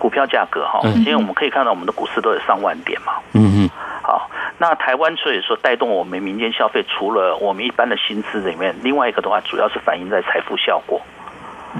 [0.00, 3.12] 股票价格哈，因为我们可以看到我们的股市都有上万点嘛。
[3.34, 3.70] 嗯嗯。
[4.02, 4.28] 好，
[4.58, 11.00] 那台湾所以说带动我们民间消费，除了我们一般的薪资里面，另外一个的话，主要是反映在财富效果。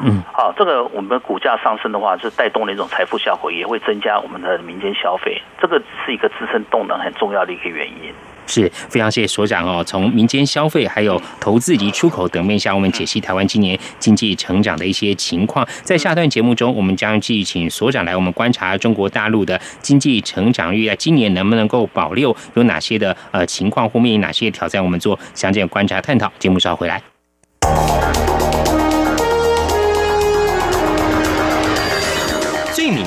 [0.05, 0.23] 嗯。
[0.33, 8.15] 好，这个我们股价上升的话，是带动了一种财富效果，也会增加我们的民间消费，这个是一个支撑动能很重要的一个原因。
[8.51, 15.67] 是非常谢谢所长哦，从民间消费、还有投资及出口等面向，我们解析台湾今年经济成长的一些情况。
[15.83, 26.31] 在下段节目中，我们将继续请所长来我们观察中国大陆的经济成长率，啊今年能不能够保留，有哪些的呃情况，或面临哪些挑战，我们做详尽观察探讨。
[26.39, 27.10] 节目稍后回来。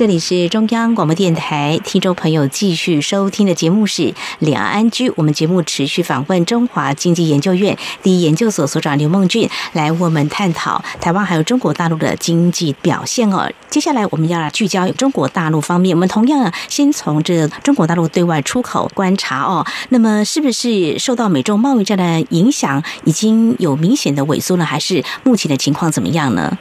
[0.00, 4.02] 这里是中央广播电台，听众朋友继续收听的节目是
[4.38, 5.10] 《两岸安居》。
[5.14, 13.52] 我们节目持续访问中华经济研究院第一研究所所长刘梦俊，来我们探讨台湾还有中国大陆的经济表现哦。
[13.68, 19.66] 接下来我们要来聚焦中国大陆方面，我们同样先从这中国大陆对外出口观察哦。
[19.90, 24.64] 那么是不是受到美中贸易战的影响，已经有明显的萎缩呢？
[24.64, 26.56] 还是目前的情况怎么样呢？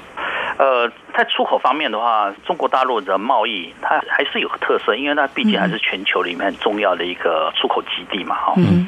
[0.57, 0.91] 呃。
[1.19, 8.53] 在出口方面的话，中国大陆的贸易它还是有个特色，因为它毕竟还是全球里面很重要的一个出口基地嘛，哈。
[8.55, 8.87] 嗯。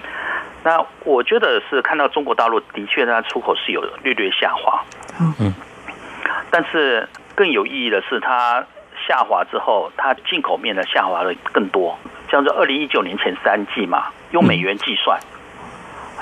[0.63, 4.82] 那我觉得是看到中国大陆的确它出口是有略略下滑，
[5.41, 5.53] 嗯。
[6.49, 7.05] 但是
[7.36, 8.65] 更有意义的是，它
[9.05, 11.99] 下滑之后，它进口面的下滑的更多。
[12.32, 15.19] 像是二零一九年前三季嘛，用美元计算，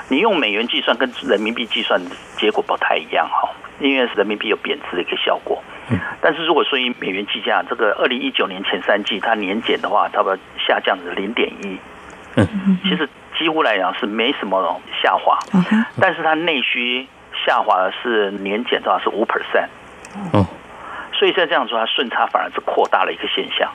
[0.08, 2.00] 你用美元计算跟人民币计算
[2.36, 3.48] 结果不太一样哈，
[3.80, 5.62] 因为人民币有贬值的一个效果。
[6.20, 11.76] 但是如果说以美元计价，这个二零一九年前三季它年减的话，差不多下降了零点一。
[12.36, 15.36] 嗯，其实几乎来讲是没什么下滑。
[16.00, 17.08] 但是它内需
[17.44, 19.66] 下滑的是年减的话是五 percent。
[20.32, 20.46] 哦，
[21.12, 23.68] 所以在这样说，它顺差反而是扩大了一个现象。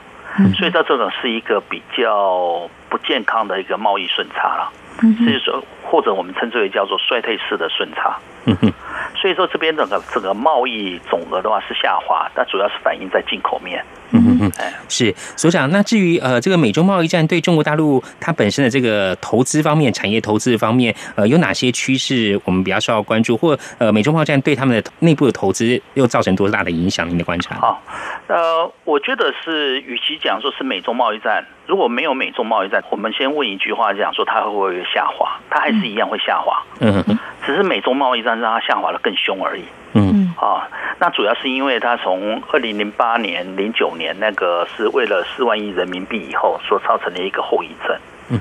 [0.54, 4.72] 所以到这种是一个比较不健康的一个贸易顺差了。
[5.02, 8.16] 嗯，所以说或者我们称之为叫做衰退式的顺差。
[8.46, 8.72] 嗯哼。
[9.18, 13.84] 所以说，这边整个这个贸易总额的话是下滑，但主要是反映在进口面。
[14.10, 15.68] 嗯嗯嗯，是所长。
[15.70, 23.36] 那至于呃，这个美中贸易战对中国大陆它本身的这个投资方面、产业投资方面，呃，有哪些趋势我们比较需要关注？
[23.36, 27.08] 或呃，美中贸易战对他们的内部的投资又造成多大的影响？
[27.08, 27.56] 您的观察？
[27.56, 27.82] 好，
[28.28, 35.40] 呃，我觉得是，与其讲说是美中贸易战，如果没有美中贸易战，我们先问一句话，讲说它会不会下滑？
[35.50, 36.62] 它还是一样会下滑。
[36.80, 37.18] 嗯嗯。
[37.44, 39.64] 只是美中贸易战让它下滑的更凶而已。
[39.94, 40.68] 嗯啊，
[40.98, 47.96] 那主要是因为它从二零零八年、零九年那个是为了四万亿人民币以后所造成的一个后遗症。
[48.28, 48.40] 嗯，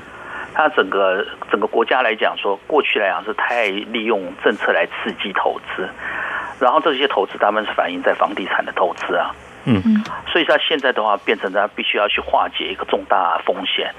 [0.53, 5.87] 它整个整个国家来讲说，过去来讲是太利用政策来刺激投资，
[6.59, 9.33] 然后这些投资他们是反映在房地产的投资啊。
[9.67, 13.91] 嗯嗯，所以它现在的话变成它必须要去化解一个重大风险，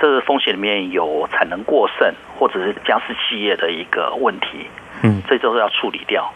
[0.00, 4.70] 这个风险里面有产能过剩或者是僵尸企业的一个问题。
[5.02, 6.32] 嗯，这都是要处理掉。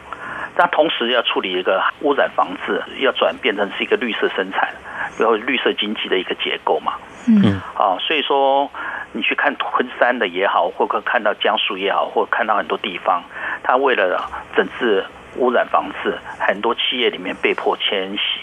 [0.56, 4.72] 那同时要处理一个污染防治，要转变成是一个绿色生产，
[5.18, 6.92] 然后绿色经济的一个结构嘛。
[7.26, 8.70] 嗯，啊，所以说
[9.12, 13.24] 你去看昆山的也好，或者看到江苏也好，或者看到很多地方，
[13.64, 15.04] 它为了整治
[15.38, 18.40] 污染防治，很多企业里面被迫迁徙，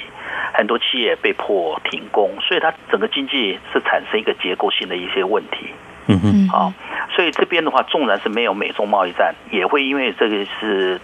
[0.53, 5.69] 很多企业被迫停工，所以它整个经济是产生一个结构性的一些问题。
[6.08, 6.74] 嗯嗯，好，
[7.16, 10.99] 所以这边的话，纵然是没有美中贸易战，也会因为这个是。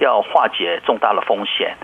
[0.00, 1.76] 要化解重大的风险，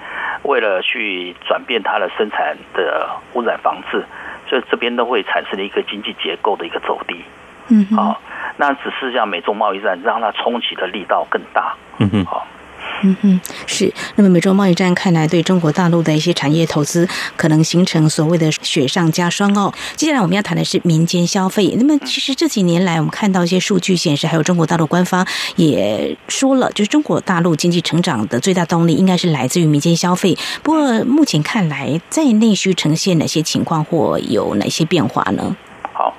[0.43, 4.05] 为了去转变它的生产的污染防治，
[4.49, 7.23] 所以这边都会产生了一个经济结构的一个走低。
[7.69, 8.19] 嗯，好，
[8.57, 11.75] 那只是像美中贸易战，让它冲击的力道更大。
[11.99, 12.47] 嗯哼，好。
[13.03, 13.93] 嗯哼，是。
[14.15, 17.07] 那么美洲贸易战看来对中国大陆的一些产业投资
[17.37, 19.73] 可能形成所谓的雪上加霜哦。
[19.97, 21.77] 接下来我们要谈的是民间消费。
[21.79, 25.27] 那么其实这几年来，我们看到一些数据显示，还有中国大陆官方
[25.57, 30.37] 也说了，就是中国大陆经济成长的最大动力应该是来自于民间消费。
[30.63, 35.55] 不过目前看来，在内需呈现哪些情况或有哪些变化呢？
[35.93, 36.15] 好。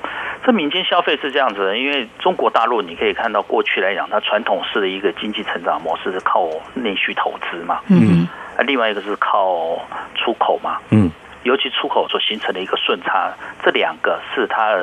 [0.48, 8.26] 这民间消费是这样子的，因为中国大陆你可以看到，过去来讲，它传统式的一个经济成长模式是靠内需投资嘛，嗯，
[8.56, 9.78] 啊，另外一个是靠
[10.16, 11.12] 出口嘛，嗯，
[11.44, 13.30] 尤其出口所形成的一个顺差，
[13.62, 14.74] 这两个是它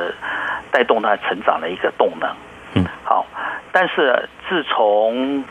[0.70, 2.28] 带动它成长的一个动能，
[2.74, 3.24] 嗯，好，
[3.72, 5.42] 但是自从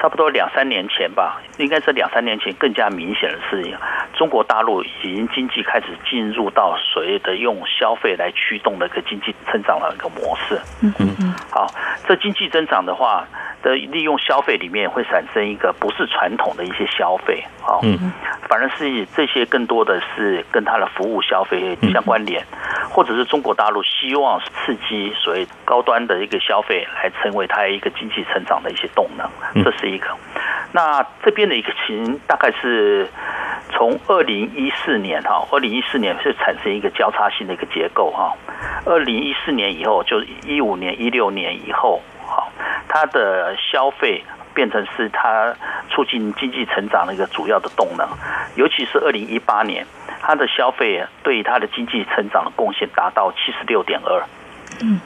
[0.00, 3.76] 差不多两三年前吧，应该是两三年前更加明显的事情。
[4.14, 10.58] 中国大陆已经经济开始进入到所谓的用消费来驱动的一个经济增长的一个模式。
[10.82, 11.34] 嗯嗯嗯。
[11.50, 11.66] 好，
[12.06, 13.26] 这经济增长的话，
[13.68, 17.44] 的利用消费里面会产生一个不是传统的一些消费。
[17.60, 18.12] 好，嗯，
[18.48, 22.42] 反而是这些更多的是跟它的服务消费相关联，
[22.90, 29.28] 或者是中国大陆希望刺激所谓高端的一个消费来成为它一个经济成长的一些动能。
[29.62, 30.08] 这是一个。
[30.72, 33.08] 那这边的一个情大概是
[33.70, 38.34] 从二零一四年哈，二零一四年是产生一个交叉性的一个结构哈。
[38.86, 42.17] 二零一四年以后，就一五年、一六年以后，好，
[42.88, 44.24] 它的消费
[44.54, 45.54] 变成是它
[45.90, 48.08] 促进经济成长的一个主要的动能。
[48.56, 49.86] 尤其是二零一八年，
[50.20, 54.22] 它的消费对它的经济成长的贡献达到七十六点二。
[54.82, 55.00] 嗯。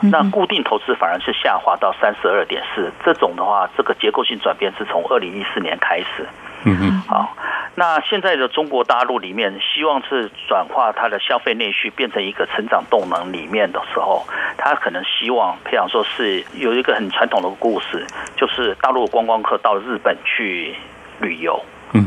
[0.00, 6.28] 那固定投资反而是下滑到三十二点四，这种的话，这个结构性转变是从二零一四年开始。
[6.64, 7.02] 嗯嗯。
[7.08, 7.36] 好，
[7.74, 14.24] 那现在的中国大陆里面，希望是转化它的消费内需变成一个成长动能里面的时候，
[14.56, 18.06] 他可能希望，譬如说是有一个很传统的故事，
[18.36, 20.74] 就是大陆观光客到日本去
[21.20, 21.62] 旅游，
[21.92, 22.06] 嗯，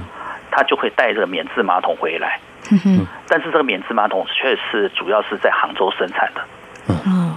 [0.51, 2.39] 他就会带着免治马桶回来。
[2.70, 6.41] 嗯但是这个免治马桶却是主要是在杭州生产的。
[7.05, 7.34] 嗯，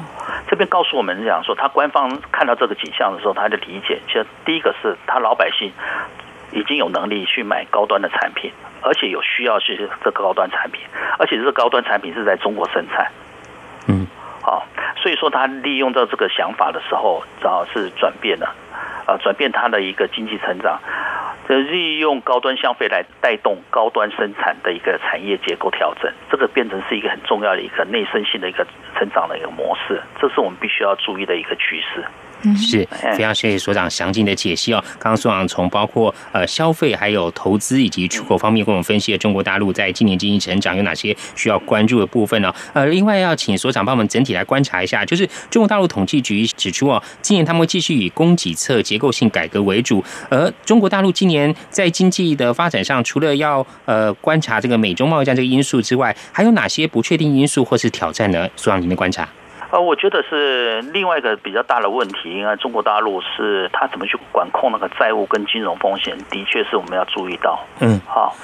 [0.49, 5.73] 这边告诉我们讲说，他官方看到这个景象的时候，他的理解，其实第一个是他老百姓
[6.53, 10.81] 已经有能力去买高端的产品，而且有需要去这个高端产品，
[11.19, 13.11] 而且这个高端产品是在中国生产。
[13.89, 14.07] 嗯，
[14.43, 18.55] 好，所以说他利用到这个想法的时候，然后是转变了，
[19.07, 20.81] 啊，转变他的一个经济成长。
[21.51, 28.65] 利用高端消费来带动高端生产的一个产业结构调整，这个变成是一个很重要的一个内生性的一个
[28.97, 32.05] 成长的一个模式，这是我们必须要注意的一个趋势。
[32.57, 32.87] 是
[33.17, 34.83] 非常谢谢所长详尽的解析哦。
[34.99, 42.53] 刚刚所长从包括呃消费、还有投资以及出口方面，跟我们分析了中国大陆在今年经济成长有哪些需要关注的部分呢？
[42.73, 58.49] 呃，另外要请所长帮我们整体来观察一下，就是中国大陆统计局指出哦，今年他们会继续以供给侧结构性改革为主，而中国大陆今年在经济的发展上，除了要呃观察这个美中贸易战这个因素之外，还有哪些不确定因素或是挑战呢？
[58.57, 59.29] 所长您的观察？
[59.71, 62.31] 呃，我觉得是另外一个比较大的问题。
[62.31, 67.59] 应该中国大陆是它怎么去管控那个债务跟金融风险，的确是我们要注意到。
[67.81, 68.35] 嗯，好。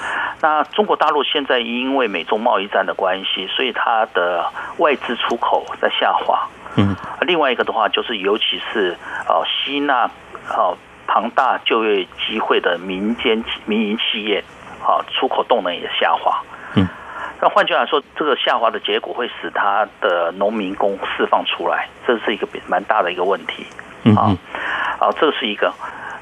[0.40, 4.44] 那中国大陆现在因为美中贸易战的关系，所以它的
[4.78, 6.46] 外资出口在下滑。
[6.76, 6.94] 嗯。
[7.22, 8.96] 另外一个的话，就是尤其是
[9.28, 10.08] 呃吸纳
[10.48, 14.44] 呃庞大就业机会的民间民营企业，
[14.80, 16.40] 好出口动能也下滑。
[17.40, 23.66] 那换句话说，这个下滑的结果会使他的农民工释放出来，这是一个蛮大的一个问题。
[24.16, 24.32] 啊，
[24.98, 25.72] 啊，这是一个。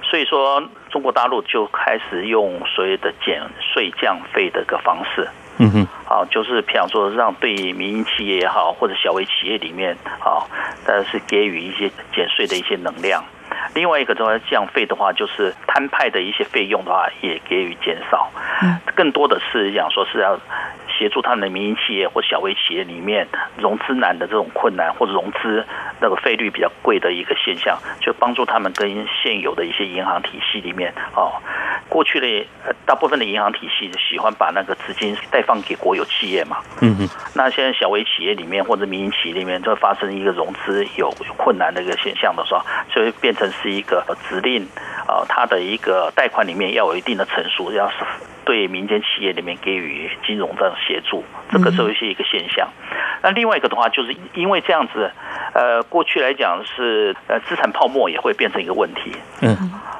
[0.02, 5.28] 所以说，中国大陆就开始用所谓的减税降费的一个方式。
[5.58, 5.86] 嗯哼。
[6.04, 10.48] 好，就是譬如说，让对民营企业也好，或者小微企业里面，好，
[10.86, 13.24] 但是给予一些减税的一些能量。
[13.74, 18.30] 另外一个的话，降费的话，就是摊派的一些费用的话，也给予减少。
[18.62, 18.78] 嗯。
[18.94, 20.38] 更多的是讲说是要。
[20.96, 23.26] 协助他们的民营企业或小微企业里面
[23.56, 25.66] 融资难的这种困难，或者融资
[25.98, 31.32] 那个费率比较贵的一个现象，就帮助他们跟现有的一些银行体系里面哦，
[31.88, 32.46] 过去的
[32.86, 42.60] 大部分的银行体系喜欢把那个资金贷放给国有企业嘛，嗯嗯，那现在小微企业里面或者民营企业里面就发生一个融资有困难的一个现象的时候，
[42.94, 44.66] 就会变成是一个指令
[45.06, 47.96] 啊，它的一个贷款里面要有一定的成数，要是。
[48.46, 52.68] 对民间企业里面给予金融这样协助，这个是一个现象。
[53.22, 55.10] 那另外一个的话，就是因为这样子，
[55.54, 59.12] 呃，过去来讲是呃资产泡沫也会变成一个问题。
[59.40, 59.56] 嗯，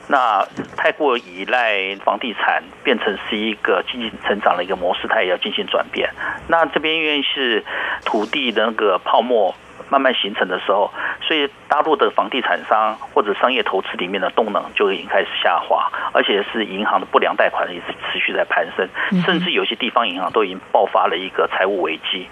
[0.09, 6.11] 那太过依赖房地产，变成是一个经济成长的一个模式，它也要进行转变。
[6.47, 7.65] 那这边因为是
[8.05, 9.55] 土地的那个泡沫。
[9.95, 10.91] 慢慢形成的时候，
[11.23, 18.89] 所以大陆的房地产商或者商业投资里面的动能就已经开始下滑，而且是银行的不良贷款也是持续在攀升，
[19.23, 22.27] 甚至有些地方银行都已经爆发了一个财务危机。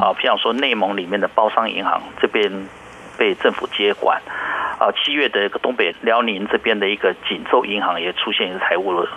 [0.00, 2.50] 啊，譬如说内蒙里面的包商银行这边
[3.16, 4.20] 被政府接管，
[4.80, 9.08] 啊，七月的一个东北辽宁这边的一个锦州银行也出现一个财务的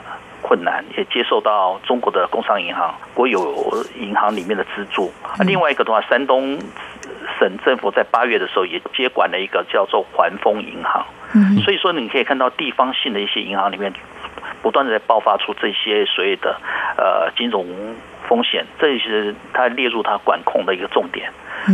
[0.43, 5.11] 困难，也接受到中国的工商银行国有银行里面的资助。
[5.39, 6.59] 另外一个的话，山东。
[7.39, 13.93] 省政府在八月的时候也接管了一个叫做环丰银行，嗯所以说你可以看到地方性的一些银行里面，
[14.61, 16.55] 不断的在爆发出这些所谓的
[16.97, 17.65] 呃金融
[18.27, 21.31] 风险，这是它列入它管控的一个重点。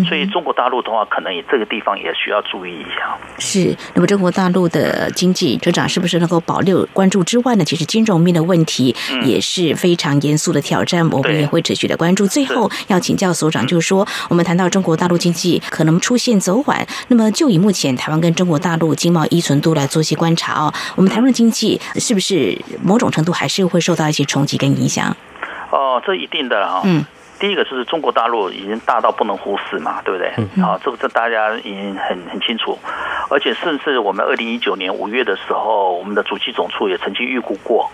[0.08, 3.16] 所以中国大陆的话，可能也这个地方也需要注意一下。
[3.38, 7.64] 是，那么中国大陆的经济成长是不是能够保留关注之外呢？
[7.64, 12.26] 其实金融面的问题也是非常严肃的挑战，我们也会持续的关注。
[12.26, 25.16] 最后要请教所长，就是说，我们谈到中国大陆经济可能出现走缓，那么就以目前台湾跟中国大陆经贸依存度来做一些观察哦，我们台湾的经济是不是某种程度还是会受到一些冲击跟影响？
[25.76, 26.82] 哦，这一定的哈。
[26.86, 27.06] 嗯。
[27.40, 30.64] 第一个就是中国大陆已经大到不能忽视嘛，对不对？
[30.64, 32.78] 啊，这个这大家已经很很清楚，
[33.30, 37.90] 而且甚至我们二零一九年五月的时候，我们的主计总处也曾经预估过，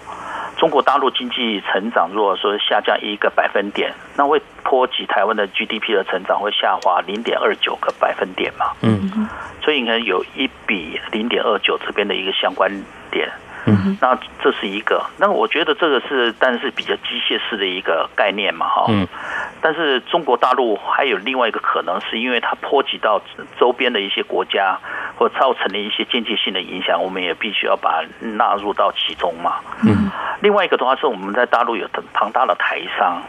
[0.58, 8.74] 中国大陆经济成长如果说下降一个百分点，那会波及台湾的 GDP 的成长会下滑零点二九个百分点嘛。
[8.82, 9.28] 嗯，
[9.64, 12.70] 所以你看有一比零点二九这边的一个相关
[13.10, 13.28] 点。
[13.72, 18.86] 嗯，那这是一个，那我觉得这个是，但是比较机械式的一个概念嘛，哈。
[18.90, 19.08] 嗯。
[19.62, 23.22] 但是中国大陆还有另外一个可能，是因为它波及到
[23.60, 24.80] 周边的一些国家，
[25.18, 29.56] 或造成了一些间接性的影响，我们也必须要把纳入到其中嘛。
[29.84, 30.10] 嗯。
[30.42, 33.22] 另外一个的话是我们在大陆有庞大的台商，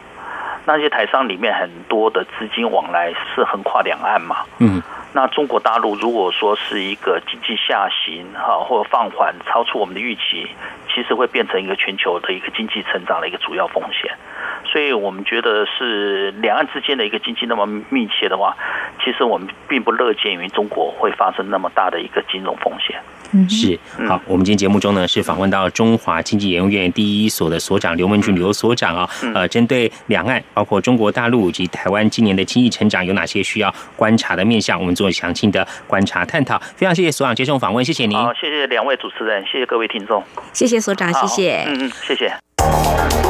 [0.66, 4.36] 那些台商里面很多的资金往来是横跨两岸嘛。
[4.58, 4.80] 嗯。
[5.12, 10.46] 那中国大陆如果说是一个经济下行哈，或者放缓超出我们的预期，
[10.88, 14.16] 其实会变成一个全球的一个经济成长的一个主要风险。
[14.70, 18.56] 所以我们觉得是两岸之间的一个经济那么密切的话，
[19.04, 23.00] 其实我们并不乐见于中国会发生那么大的一个金融风险。
[23.48, 36.58] 是好，我们今天节目中呢是访问到中华经济研究院第一所的所长刘文俊刘所长啊，呃，针对两岸包括中国大陆以及台湾今年的经济成长有哪些需要观察的面向，我们做详尽的观察探讨。
[36.76, 38.18] 非常谢谢所长接受访问，谢谢您。
[38.18, 41.64] 好，谢谢两位主持人，谢谢各位听众，谢谢所长，谢谢。
[41.68, 43.29] 嗯嗯，谢谢。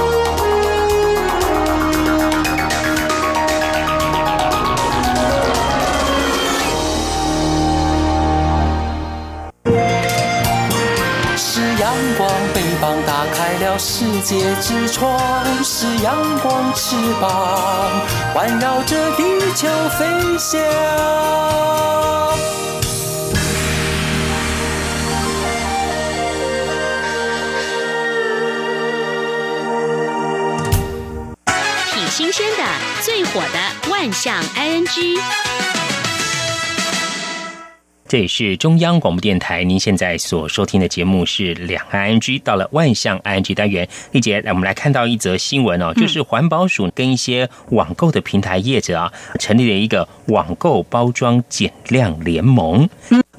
[12.17, 17.89] 光被棒打开了世界之窗是阳光翅膀，
[18.33, 19.23] 环绕着地
[19.55, 20.59] 球飞翔。
[31.93, 32.63] 挺新鲜的，
[33.01, 35.19] 最火的万象 ING。
[38.11, 43.87] 这里是中央广播电台，您现在所收听的节目是两岸 ING，到了万象 ING 单元。
[44.11, 52.89] 丽姐，来我们来看到一则新闻哦，就是环保署跟一些网购的平台业者啊，成立了一个网购包装减量联盟。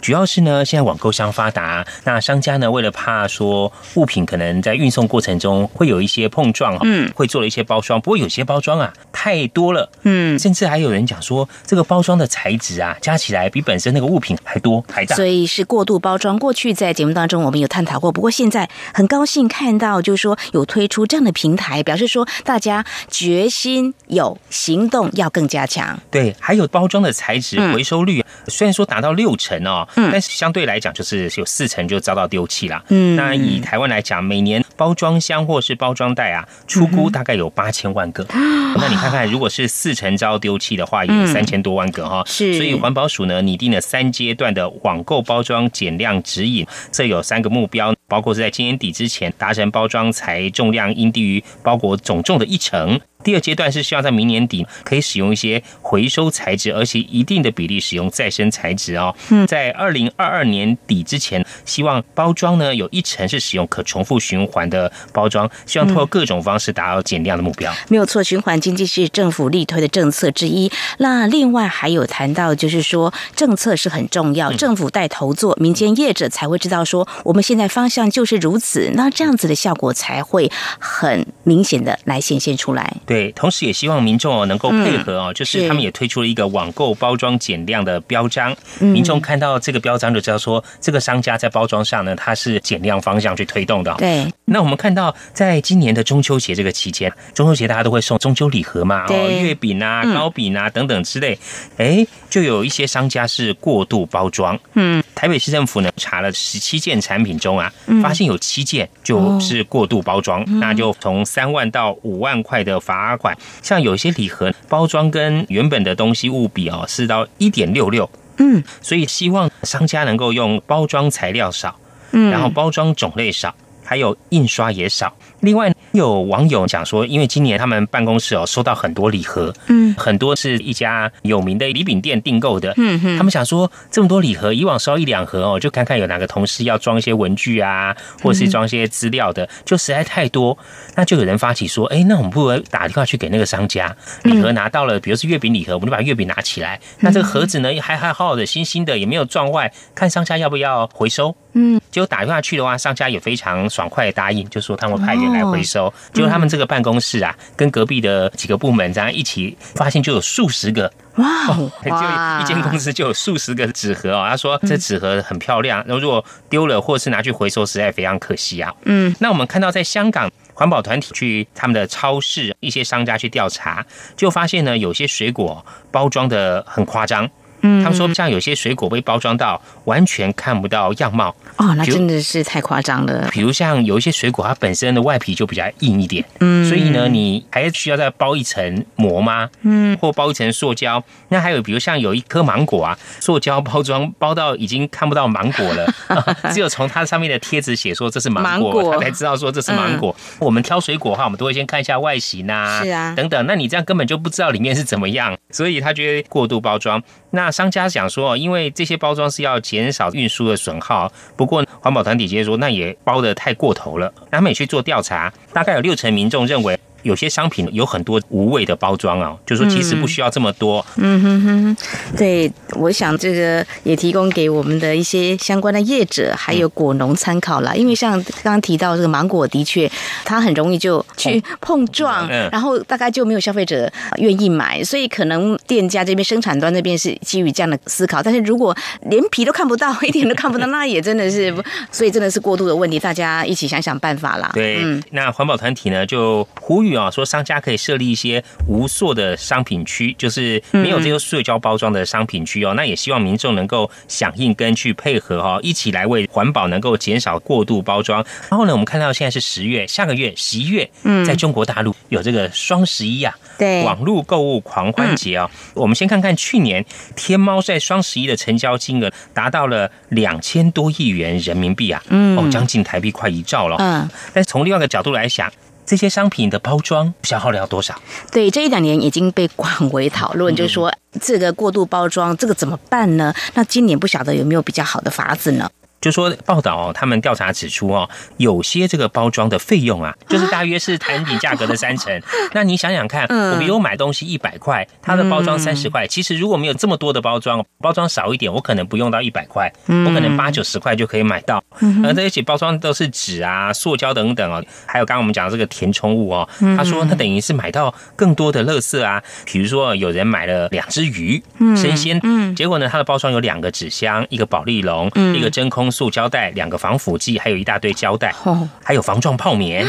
[0.03, 8.00] 主要是呢，现在网购商发达，那商家呢，为了怕说物品可能在运送过程中会有一些碰撞，嗯，会做了一些包装。
[8.00, 16.36] 不过有些包装啊太多了，嗯，甚至还有人讲说这个包装的材质啊加起来比本身那个物品还多还大，所以是过度包装。
[16.36, 25.96] 过去在节目当中我们有探讨过，不过现在很高兴看到，就是说有推出这样的平台，表示说大家决心有行动要更加强。
[26.11, 29.86] 对，还有包装的材质回收率虽然说达到六成哦。
[29.97, 32.82] 嗯，但是相对来讲，就是有四成就遭到丢弃了。
[32.88, 38.26] 嗯，那以台湾来讲，每年包装箱或是包装袋啊，出估大概有八千万个。
[38.30, 42.22] 那你看看，如果是四成遭丢弃的话，也有三千多万个哈。
[42.26, 53.01] 是，所以环保署呢拟定了三阶段的网购包装减量指引，这有三个目标，包括是在今年底之前达成包装材重量应低于包裹总重的一成。
[53.23, 59.14] 第二阶段是希望在明年底可以使用一些回收材质，而且一定的比例使用再生材质哦。
[59.31, 67.73] 嗯，在二零二二年底之前，希望包装呢有一层是使用可重复循环的包装，希望通过各种方式达到减量的目标。
[67.89, 70.70] 没有错，循环经济是政府力推的政策之一。
[70.99, 82.97] 那另外还有谈到，就是说政策是很重要，政府带头做，民间业者才会知道说我们现在方向就是如此，那这样子的效果才会很明显的来显现出来。
[83.05, 93.92] 对，同时也希望民众哦能够配合哦，就是他们也推出了一个网购包装减量的标章，民众看到这个标章就知道说这个商家在包装上呢，它是减量方向去推动的。
[93.98, 101.38] 对，那我们看到在今年的中秋节这个期间，中秋节大家都会送中秋礼盒嘛，哦，月饼啊、糕饼啊等等之类，
[101.76, 104.58] 哎，就有一些商家是过度包装。
[104.74, 113.01] 嗯，台北市政府呢查了十七件产品中啊，发现有七件就是过度包装，那就从三万到五万块的罚。
[113.03, 121.78] 罚款，像有些礼盒包装跟原本的东西物比哦，是到一点六六，嗯，所以希望商家能够用包装材料少，
[122.12, 125.12] 嗯，然后包装种类少，还有印刷也少。
[125.43, 140.57] 另外，有网友讲说，因为今年他们办公室哦收到很多礼盒，嗯，很多是一家有名的礼品店订购的，嗯哼，他们想说这么多礼盒，以往收一两盒哦，就看看有哪个同事要装一些文具啊，或是装一些资料的，就实在太多，
[140.95, 151.34] 那就有人发起说，哎，那我们不如打电话去给那个商家，礼盒拿到了，比如是月饼礼盒，我们就把月饼拿起来，那这个盒子呢还还好好的，新新的，也没有撞坏，看商家要不要回收。
[151.55, 155.93] 嗯，结果打电话去的话，商家也非常爽快的答应，就说他们派人来回收。
[156.12, 164.26] 结果他们这个办公室啊，跟隔壁的几个部门这样一起，发现就有数十个哇，就一间公司就有数十个纸盒哦。
[164.28, 168.72] 他说这纸盒很漂亮，然后如果丢了或是拿去回收，实在非常可惜啊。
[168.85, 173.85] 嗯，那我们看到在香港环保团体去他们的超市，一些商家去调查，
[174.16, 177.28] 就发现呢，有些水果包装的很夸张。
[177.62, 183.28] 他们说，像有些水果被包装到完全看不到样貌哦，那真的是太夸张了。
[183.30, 189.48] 比如像有一些水果，它本身的外皮就比较硬一点，嗯，所以呢，你还需要再包一层膜吗？
[189.62, 191.02] 嗯，或包一层塑胶？
[191.28, 195.86] 那还有，比如像有一颗芒果啊，塑胶包装包到已经看不到芒果了，
[196.52, 200.14] 只有从它上面的贴纸写说这是芒果，才知道说这是芒果。
[200.38, 203.46] 我们挑水果的话，我们都会先看一下外形啊，是啊，等等。
[203.46, 207.02] 那你这样根本就不知道里面是怎么样，所以他觉得过度包装。
[207.33, 214.12] 那商家想说，因为这些包装是要减少运输的损耗，不过环保团体接着说，那也包的太过头了。
[214.30, 216.78] 那他们也去做调查，大概有六成民众认为。
[217.03, 220.84] 有些商品有很多无谓的包装啊，就说其实不需要这么多。
[220.96, 221.76] 嗯哼哼，
[222.16, 227.76] 对，我想这个也提供给我们的一些相关的业者还有果农参考了。
[227.76, 229.90] 因为像刚刚提到这个芒果，的确
[230.24, 238.22] 它很容易就去碰撞，然后大概就没有消费者愿意买，所以可能店家这边生产端那边是基于这样的思考。
[238.22, 238.76] 但是如果
[239.11, 241.53] 连皮都看不到， 一点都看不到，那也真的是，
[241.90, 244.50] 所以真的是过度的问题，大家一起想想办法啦。
[244.55, 246.91] 对，那环保团体呢就呼吁。
[246.95, 252.74] 啊，说商家可以设立一些无塑的商品区，就是没有这个塑胶包装的商品区哦。
[252.74, 258.24] 那也希望民众能够响应跟去配合哈，一起来为环保能够减少过度包装。
[258.51, 265.51] 然后呢，我们看到现在是十月，下个月十一月，嗯，在中国大陆有这个双十一啊，对，网络购物狂欢节啊。
[265.74, 266.84] 我们先看看去年
[267.16, 273.76] 天猫在双十一的成交金额达到了两千多亿元人民币啊，嗯，哦，将近台币快一兆了。
[273.78, 275.51] 嗯，但是从另外一个角度来想。
[275.85, 277.95] 这些商品的包装消耗量多少？
[278.30, 283.35] 对，这一两年已经被广为讨论，就是说这个过度包装，这个怎么办呢？
[283.55, 285.70] 那今年不晓得有没有比较好的法子呢？
[286.03, 292.20] 就说报道哦，他们调查指出哦，有些这个包装的费用啊， 就是大约是产品价格的三成。
[292.53, 301.62] 那你想想看，我比如买东西一百块，它的包装三十块，其实如果没有这么多的包装，包装少一点，我可能不用到一百块，我可能八九十块就可以买到。
[302.05, 311.40] 而这些包装都是纸啊、塑胶等等哦，还有刚刚我们讲的这个填充物哦，他说他等于是买到更多的垃圾啊，比如说有人买了两只鱼，
[311.76, 312.20] 生鲜，
[312.57, 315.91] 结果呢，它的包装有两个纸箱、一个保利龙、一个真空。
[315.93, 318.34] 塑胶袋、两个防腐剂，还有一大堆胶带，
[318.82, 319.86] 还有防撞泡棉，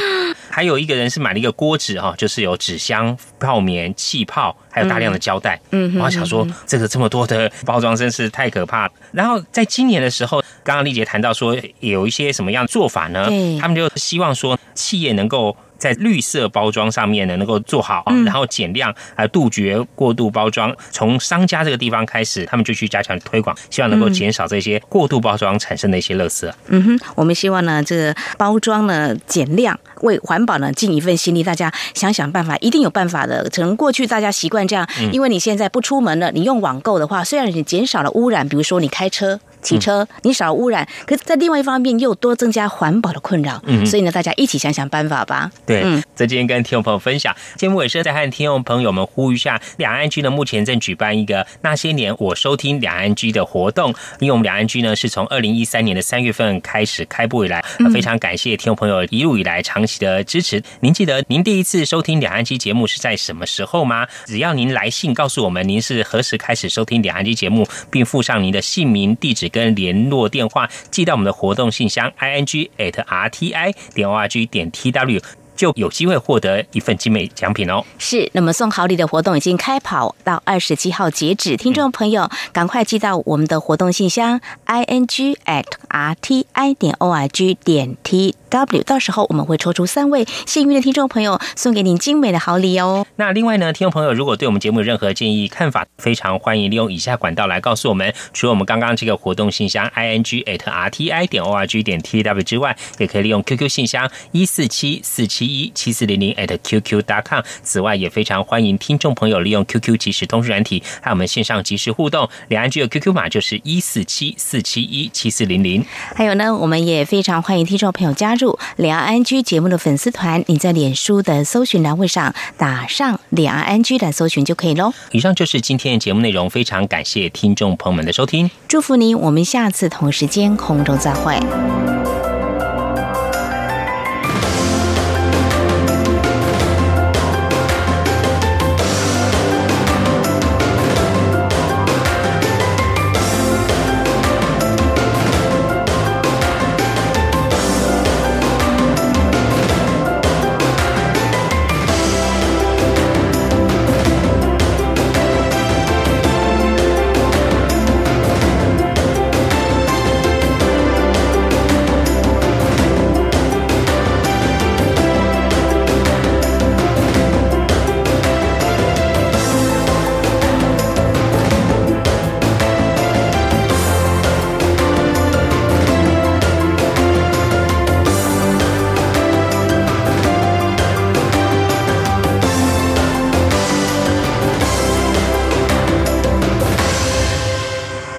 [0.49, 5.59] 还有一个人是买了一个锅子哈，就是有纸箱、泡棉、气泡，还有大量的胶带。
[5.71, 8.91] 嗯，我想说这个这么多的包装真是太可怕。
[9.11, 13.27] 然后在今年的时候，刚刚丽姐谈到说有一些什么样做法呢？
[13.59, 15.55] 他们就希望说企业能够。
[15.83, 20.73] 在绿色包装上面呢，能够做好，然后减量，还杜绝过度包装。
[20.91, 26.49] 从商家这个地方开始，他们就去加强推广，希望能够减少这些过度包装产生的一些垃圾。
[26.67, 31.43] 嗯哼，我们希望呢，这个包装呢减量，为环保呢尽一份心力。
[31.43, 33.49] 大家想想办法，一定有办法的。
[33.53, 39.37] 可能过去大家习惯这样，因为你现在不出门了，你用网购的话，虽然你减少了污染，比如说你开车。
[39.63, 45.49] 汽车，你少污染，可是在另外一方面又多增加环保的困扰，嗯，所以呢，大家一起想想办法吧。
[45.65, 53.89] 对，嗯，在今天跟听众朋友分享，节目尾声再和听众朋友们呼吁一下，两岸居呢目前正举办一个那些年我收听两岸居的活动，
[54.19, 60.61] 因为我们两岸居呢是从二零一三年的三月份开始开播以来，非常感谢听众朋友一路以来长期的支持。
[60.81, 64.05] 您记得您第一次收听两岸居节目是在什么时候吗？
[64.25, 69.52] 只要您来信告诉我们您是何时开始收听两岸居节目，并附上您的姓名、地址。
[69.53, 75.21] 跟联络电话寄到我们的活动信箱 i n g at r t i 点 o r g 点 t w，
[75.55, 77.83] 就有机会获得一份精美奖品哦。
[77.97, 88.35] 是，那么送好礼的活动已经开跑到二十七号截止，听众朋友赶快寄到我们的活动信箱 i n g at r t i 点 o r g 点 t。
[88.49, 93.03] W，到时候我们会抽出三位幸运的听众朋友，送给您精美的好礼哦。
[93.15, 98.13] 那另外呢，听众朋友如果对我们节目有任何建议、看法，非常欢迎利用以下管道来告诉我们。
[98.31, 103.41] 除了我们刚刚这个活动信箱 i n g at r t i 点 o r g 点 t w 之外，也可以利用
[103.41, 105.42] QQ 信箱一四七四七。
[105.43, 107.41] 七一七四零零 at qq.com。
[107.63, 112.29] 此外，也非常欢迎听众朋友利用 QQ 即时通讯软体和我们线上即时互动。
[112.47, 115.85] 两岸居的 QQ 码就是一四七四七一七四零零。
[116.15, 120.41] 还有呢，我们也非常欢迎听众朋友加入两岸安居节目的粉丝团。
[120.47, 124.93] 你在脸书的搜寻栏位上打上两岸安居来搜寻就可以喽。
[125.11, 131.37] 以上就是今天的节目内容，非常感谢听众朋友们的收听，祝福您，我们下次同时间空中再会。